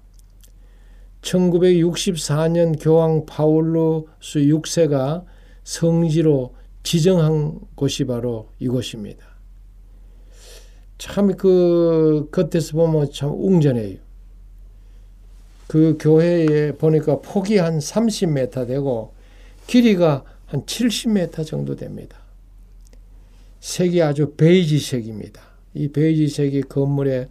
[1.23, 5.25] 1964년 교황 파울루스 6세가
[5.63, 6.53] 성지로
[6.83, 9.25] 지정한 곳이 바로 이곳입니다.
[10.97, 13.97] 참 그 겉에서 보면 참 웅전해요.
[15.67, 19.13] 그 교회에 보니까 폭이 한 30m 되고
[19.65, 22.17] 길이가 한 70m 정도 됩니다.
[23.59, 25.41] 색이 아주 베이지색입니다.
[25.73, 27.29] 이 베이지색이 건물에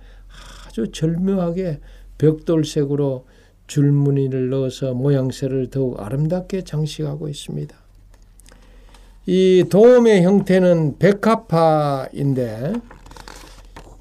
[0.67, 1.81] 아주 절묘하게
[2.19, 3.27] 벽돌색으로
[3.67, 7.75] 줄무늬를 넣어서 모양새를 더욱 아름답게 장식하고 있습니다.
[9.27, 12.73] 이 도움의 형태는 백합화인데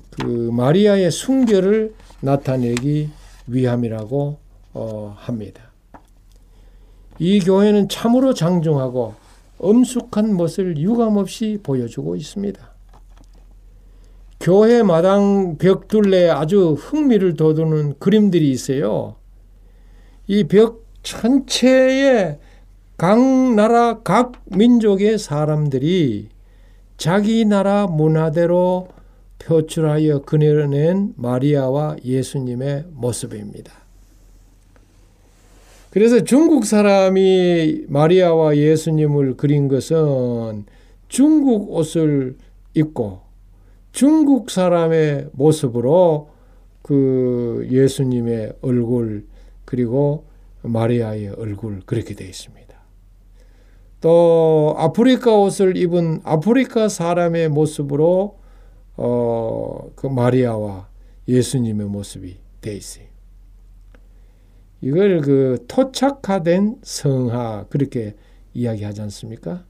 [0.09, 3.09] 그 마리아의 순결을 나타내기
[3.47, 4.37] 위함이라고
[4.73, 5.71] 어, 합니다.
[7.19, 9.13] 이 교회는 참으로 장중하고
[9.59, 12.71] 엄숙한 멋을 유감없이 보여주고 있습니다.
[14.39, 19.15] 교회 마당 벽 둘레에 아주 흥미를 돋우는 그림들이 있어요.
[20.31, 22.39] 이 벽 전체에
[22.95, 23.19] 각
[23.53, 26.29] 나라 각 민족의 사람들이
[26.95, 28.87] 자기 나라 문화대로
[29.39, 33.73] 표출하여 그려낸 마리아와 예수님의 모습입니다.
[35.89, 40.63] 그래서 중국 사람이 마리아와 예수님을 그린 것은
[41.09, 42.37] 중국 옷을
[42.73, 43.19] 입고
[43.91, 46.29] 중국 사람의 모습으로
[46.81, 49.29] 그 예수님의 얼굴
[49.71, 50.25] 그리고
[50.63, 52.75] 마리아의 얼굴 그렇게 되어 있습니다.
[54.01, 58.37] 또 아프리카 옷을 입은 아프리카 사람의 모습으로
[58.97, 60.89] 어, 그 마리아와
[61.25, 63.05] 예수님의 모습이 되어 있어요.
[64.81, 68.15] 이걸 그 토착화된 성화 그렇게
[68.53, 69.63] 이야기하지 않습니까?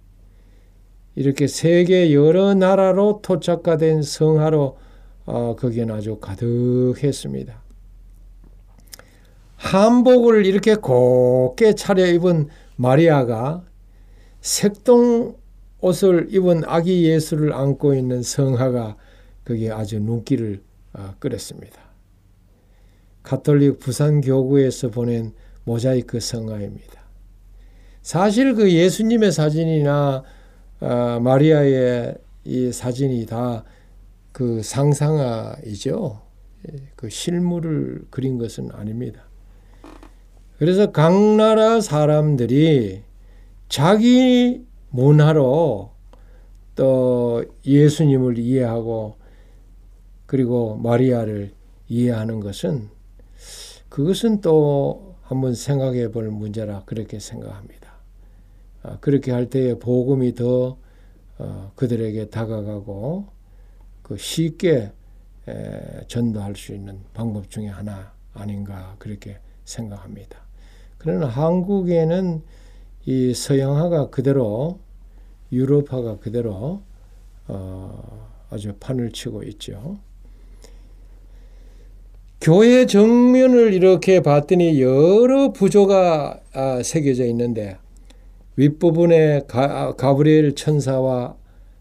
[1.13, 4.77] 이렇게 세계 여러 나라로 토착화된 성화로
[5.25, 7.61] 어, 거기는 아주 가득했습니다.
[9.61, 13.63] 한복을 이렇게 곱게 차려입은 마리아가
[14.41, 15.35] 색동
[15.79, 18.97] 옷을 입은 아기 예수를 안고 있는 성화가
[19.45, 20.61] 거기에 아주 눈길을
[20.93, 21.79] 어, 끌었습니다.
[23.23, 25.33] 가톨릭 부산교구에서 보낸
[25.63, 27.01] 모자이크 성화입니다.
[28.01, 30.23] 사실 그 예수님의 사진이나
[30.81, 33.63] 어, 마리아의 이 사진이 다
[34.31, 36.21] 그 상상화이죠.
[36.95, 39.23] 그 실물을 그린 것은 아닙니다.
[40.61, 43.01] 그래서 각 나라 사람들이
[43.67, 45.89] 자기 문화로
[46.75, 49.15] 또 예수님을 이해하고
[50.27, 51.55] 그리고 마리아를
[51.87, 52.89] 이해하는 것은
[53.89, 57.93] 그것은 또 한번 생각해 볼 문제라 그렇게 생각합니다.
[58.83, 60.77] 아, 그렇게 할 때에 복음이 더
[61.39, 63.25] 어, 그들에게 다가가고
[64.03, 64.91] 그 쉽게
[66.07, 70.50] 전도할 수 있는 방법 중에 하나 아닌가 그렇게 생각합니다.
[71.01, 72.43] 그러나 한국에는
[73.07, 74.77] 이 서양화가 그대로
[75.51, 76.83] 유럽화가 그대로
[77.47, 79.97] 어, 아주 판을 치고 있죠.
[82.39, 87.77] 교회 정면을 이렇게 봤더니 여러 부조가 아, 새겨져 있는데
[88.57, 91.35] 윗부분에 가, 가브리엘 천사와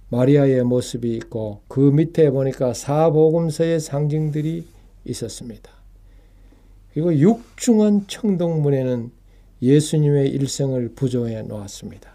[0.08, 4.66] 마리아의 모습이 있고 그 밑에 보니까 사복음서의 상징들이
[5.04, 5.79] 있었습니다.
[6.92, 9.10] 그리고 육중한 청동문에는
[9.62, 12.10] 예수님의 일생을 부조해 놓았습니다.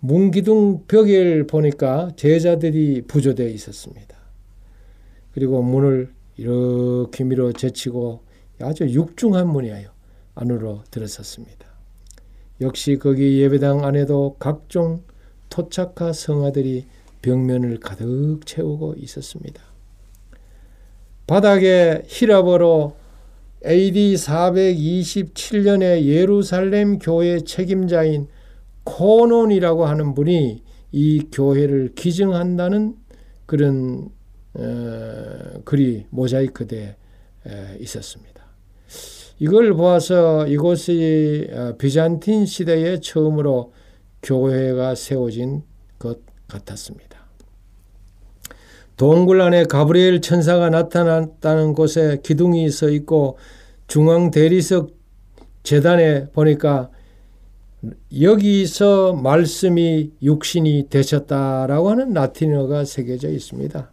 [0.00, 4.16] 문기둥 벽을 보니까 제자들이 부조되어 있었습니다.
[5.32, 8.22] 그리고 문을 이렇게 밀어 제치고
[8.60, 9.90] 아주 육중한 문이에요.
[10.34, 11.66] 안으로 들어섰습니다.
[12.60, 15.02] 역시 거기 예배당 안에도 각종
[15.50, 16.86] 토착화 성화들이
[17.22, 19.62] 벽면을 가득 채우고 있었습니다.
[21.26, 22.96] 바닥에 히라버로
[23.66, 28.28] AD 427년에 예루살렘 교회 책임자인
[28.84, 32.94] 코논이라고 하는 분이 이 교회를 기증한다는
[33.46, 34.10] 그런
[34.54, 36.96] 어, 글이 모자이크돼
[37.80, 38.28] 있었습니다.
[39.40, 43.72] 이걸 보아서 이곳이 어, 비잔틴 시대에 처음으로
[44.22, 45.62] 교회가 세워진
[45.98, 47.07] 것 같았습니다.
[48.98, 53.38] 동굴 안에 가브리엘 천사가 나타났다는 곳에 기둥이 서 있고
[53.86, 54.90] 중앙 대리석
[55.62, 56.90] 재단에 보니까
[58.20, 63.92] 여기서 말씀이 육신이 되셨다라고 하는 라틴어가 새겨져 있습니다.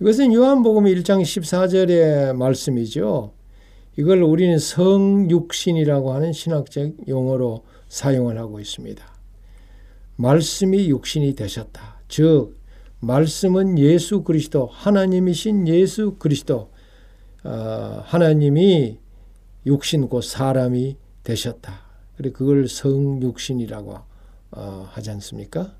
[0.00, 3.32] 이것은 요한복음 1장 14절의 말씀이죠.
[3.96, 9.06] 이걸 우리는 성육신이라고 하는 신학적 용어로 사용을 하고 있습니다.
[10.16, 12.00] 말씀이 육신이 되셨다.
[12.08, 12.55] 즉
[13.00, 16.70] 말씀은 예수 그리스도 하나님이신 예수 그리스도
[17.44, 18.98] 어, 하나님이
[19.66, 21.86] 육신 곧 사람이 되셨다.
[22.16, 23.98] 그래 그걸 성육신이라고
[24.52, 25.74] 어, 하지 않습니까?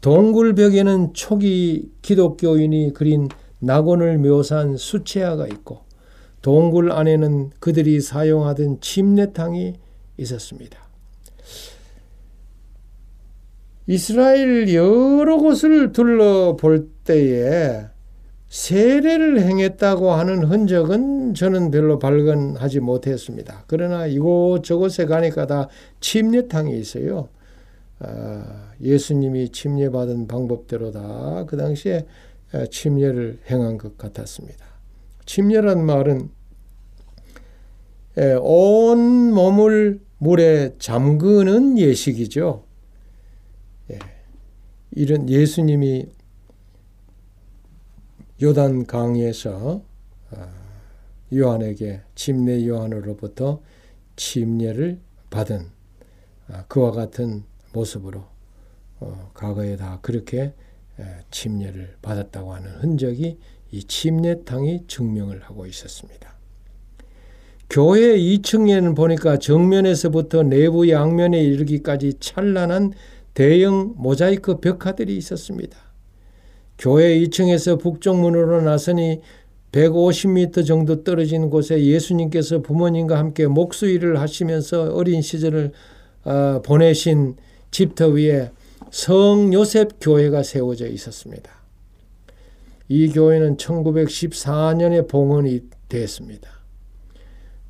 [0.00, 3.28] 동굴벽에는 초기 기독교인이 그린
[3.60, 5.80] 낙원을 묘사한 수채화가 있고
[6.42, 9.74] 동굴 안에는 그들이 사용하던 침례탕이
[10.18, 10.87] 있었습니다.
[13.88, 17.86] 이스라엘 여러 곳을 둘러볼 때에
[18.48, 23.64] 세례를 행했다고 하는 흔적은 저는 별로 발견하지 못했습니다.
[23.66, 25.68] 그러나 이곳저곳에 가니까 다
[26.00, 27.30] 침례탕이 있어요.
[28.00, 32.06] 아, 예수님이 침례받은 방법대로 다 그 당시에
[32.70, 34.66] 침례를 행한 것 같았습니다.
[35.24, 36.28] 침례란 말은
[38.40, 42.67] 온 몸을 물에 잠그는 예식이죠.
[44.96, 45.00] 예.
[45.00, 46.06] 이런 예수님이
[48.40, 49.82] 요단 강에서
[50.30, 50.48] 아,
[51.32, 53.60] 요한에게 침례 요한으로부터
[54.16, 55.66] 침례를 받은
[56.48, 58.24] 아, 그와 같은 모습으로
[59.00, 60.54] 어, 과거에 다 그렇게
[61.30, 63.38] 침례를 받았다고 하는 흔적이
[63.70, 66.34] 이 침례탕이 증명을 하고 있었습니다.
[67.70, 72.92] 교회 2층에는 보니까 정면에서부터 내부 양면에 이르기까지 찬란한
[73.38, 75.78] 대형 모자이크 벽화들이 있었습니다.
[76.76, 79.20] 교회 2층에서 북쪽 문으로 나서니
[79.70, 85.70] 150m 정도 떨어진 곳에 예수님께서 부모님과 함께 목수일을 하시면서 어린 시절을
[86.24, 87.36] 어, 보내신
[87.70, 88.50] 집터 위에
[88.90, 91.48] 성 요셉 교회가 세워져 있었습니다.
[92.88, 96.50] 이 교회는 1914년에 봉헌이 됐습니다.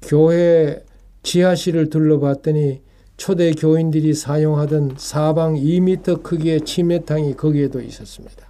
[0.00, 0.82] 교회
[1.22, 2.87] 지하실을 둘러봤더니
[3.18, 8.46] 초대 교인들이 사용하던 사방 2m 크기의 침례탕이 거기에도 있었습니다.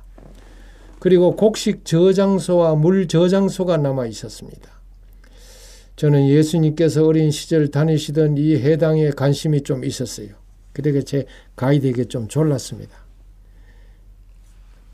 [1.01, 4.71] 그리고 곡식 저장소와 물 저장소가 남아 있었습니다.
[5.97, 10.29] 저는 예수님께서 어린 시절 다니시던 이 해당에 관심이 좀 있었어요.
[10.73, 11.25] 그러게 제
[11.57, 12.95] 가이드에게 좀 졸랐습니다.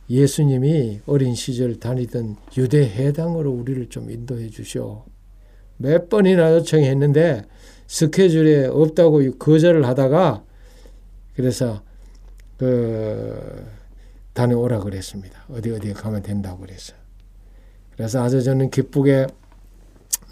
[0.09, 5.05] 예수님이 어린 시절 다니던 유대 해당으로 우리를 좀 인도해 주시오.
[5.79, 7.43] 몇 번이나 요청했는데
[7.87, 10.43] 스케줄에 없다고 거절을 하다가
[11.37, 11.83] 그래서
[12.57, 13.65] 그
[14.33, 15.45] 다녀오라 그랬습니다.
[15.51, 16.97] 어디 어디 가면 된다고 그랬어요.
[17.97, 19.27] 그래서 아주 저는 기쁘게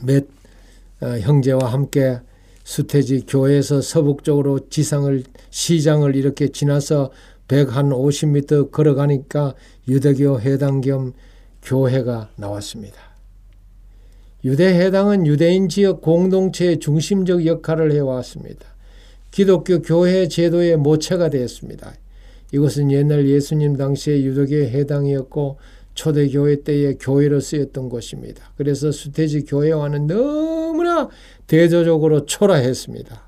[0.05, 0.25] 몇
[1.01, 2.21] 어, 형제와 함께
[2.65, 7.11] 수태지 교회에서 서북 쪽으로 지상을 시장을 이렇게 지나서
[7.49, 9.55] 150m 걸어가니까
[9.89, 11.13] 유대교 해당 겸
[11.63, 13.12] 교회가 나왔습니다.
[14.45, 18.67] 유대 해당은 유대인 지역 공동체의 중심적 역할을 해왔습니다.
[19.31, 21.95] 기독교 교회 제도의 모체가 되었습니다.
[22.53, 25.59] 이것은 옛날 예수님 당시의 유대교 해당이었고
[25.95, 28.53] 초대교회 때의 교회로 쓰였던 곳입니다.
[28.57, 31.09] 그래서 수태지 교회와는 너무나
[31.47, 33.23] 대조적으로 초라했습니다.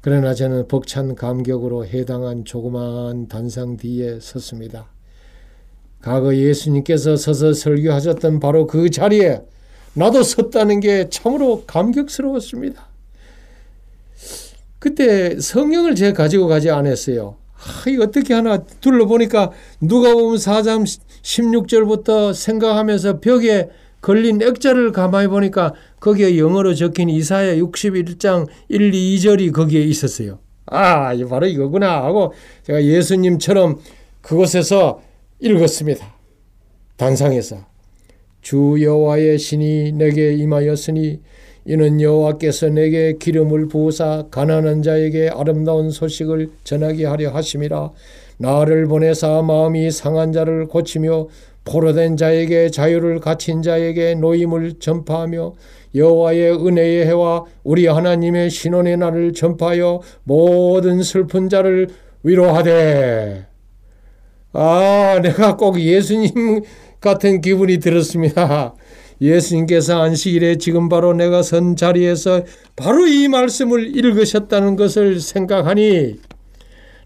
[0.00, 4.88] 그러나 저는 벅찬 감격으로 해당한 조그마한 단상 뒤에 섰습니다.
[6.00, 9.40] 과거 예수님께서 서서 설교하셨던 바로 그 자리에
[9.96, 12.86] 나도 섰다는 게 참으로 감격스러웠습니다.
[14.78, 17.36] 그때 성경을 제가 가지고 가지 않았어요.
[17.54, 20.84] 아, 이 어떻게 하나 둘러보니까 누가 보면 4장
[21.22, 23.70] 16절부터 생각하면서 벽에
[24.02, 30.38] 걸린 액자를 가만히 보니까 거기에 영어로 적힌 이사야 61장 1, 2절이 거기에 있었어요.
[30.66, 32.34] 아, 바로 이거구나 하고
[32.64, 33.80] 제가 예수님처럼
[34.20, 35.00] 그곳에서
[35.40, 36.14] 읽었습니다.
[36.96, 37.75] 단상에서
[38.46, 41.18] 주 여호와의 신이 내게 임하였으니
[41.64, 47.90] 이는 여호와께서 내게 기름을 부으사 가난한 자에게 아름다운 소식을 전하게 하려 하심이라.
[48.38, 51.26] 나를 보내사 마음이 상한 자를 고치며
[51.64, 55.52] 포로된 자에게 자유를 갇힌 자에게 노임을 전파하며
[55.96, 61.88] 여호와의 은혜의 해와 우리 하나님의 신원의 날을 전파하여 모든 슬픈 자를
[62.22, 63.44] 위로하되.
[64.52, 66.62] 아 내가 꼭 예수님
[67.00, 68.74] 같은 기분이 들었습니다.
[69.20, 72.42] 예수님께서 안식일에 지금 바로 내가 선 자리에서
[72.74, 76.20] 바로 이 말씀을 읽으셨다는 것을 생각하니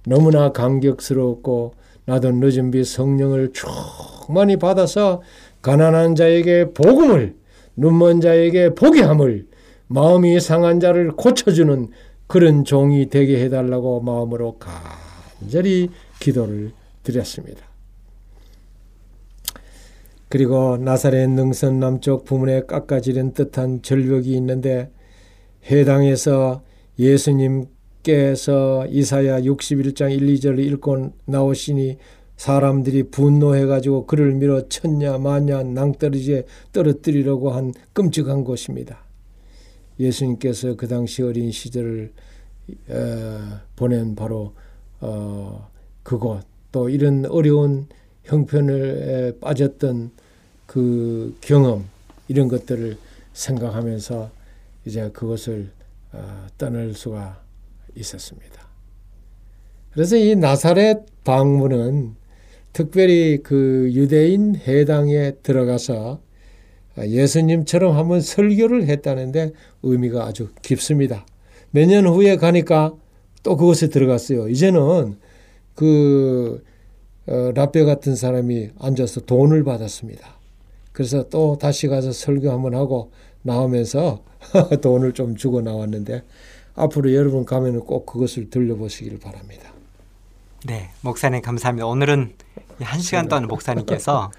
[0.07, 1.74] 너무나 감격스럽고
[2.07, 5.22] 나도 늦은 비 성령을 충만히 받아서
[5.62, 7.34] 가난한 자에게 복음을
[7.76, 9.47] 눈먼 자에게 보게 함을
[9.86, 11.88] 마음이 상한 자를 고쳐주는
[12.26, 16.72] 그런 종이 되게 해달라고 마음으로 간절히 기도를
[17.03, 17.70] 드렸습니다.
[20.31, 24.89] 그리고 나사렛 능선 남쪽 부문에 깎아지른 듯한 절벽이 있는데
[25.68, 26.62] 해당에서
[27.01, 31.99] 예수님께서 이사야 61장 1, 2절을 읽고 나오시니
[32.37, 39.05] 사람들이 분노해가지고 그를 밀어 천냐 만냐 낭떠러지에 떨어뜨리려고 한 끔찍한 곳입니다.
[39.99, 42.12] 예수님께서 그 당시 어린 시절을
[42.89, 44.55] 어, 보낸 바로
[45.01, 45.68] 어,
[46.05, 47.89] 그곳 또 이런 어려운
[48.25, 50.11] 형편에 빠졌던
[50.66, 51.87] 그 경험
[52.29, 52.97] 이런 것들을
[53.33, 54.31] 생각하면서
[54.85, 55.71] 이제 그것을
[56.12, 57.43] 어, 떠날 수가
[57.97, 58.68] 있었습니다.
[59.93, 62.14] 그래서 이 나사렛 방문은
[62.73, 66.21] 특별히 그 유대인 해당에 들어가서
[66.99, 69.53] 예수님처럼 한번 설교를 했다는데
[69.83, 71.27] 의미가 아주 깊습니다.
[71.71, 72.95] 몇 년 후에 가니까
[73.43, 74.49] 또 그것에 들어갔어요.
[74.49, 75.16] 이제는
[75.75, 76.62] 그
[77.27, 80.27] 어, 라뼈 같은 사람이 앉아서 돈을 받았습니다.
[80.93, 83.12] 그래서 또 다시 가서 설교 한번 하고
[83.43, 84.23] 나오면서
[84.83, 86.23] 돈을 좀 주고 나왔는데
[86.75, 89.73] 앞으로 여러분 가면은 꼭 그것을 들려보시길 바랍니다.
[90.66, 91.87] 네, 목사님 감사합니다.
[91.87, 92.35] 오늘은
[92.81, 94.31] 한 시간 동안 목사님께서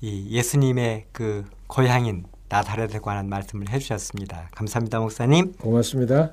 [0.00, 4.48] 이 예수님의 그 고향인 나사렛에 관한 말씀을 해주셨습니다.
[4.52, 5.52] 감사합니다, 목사님.
[5.54, 6.32] 고맙습니다.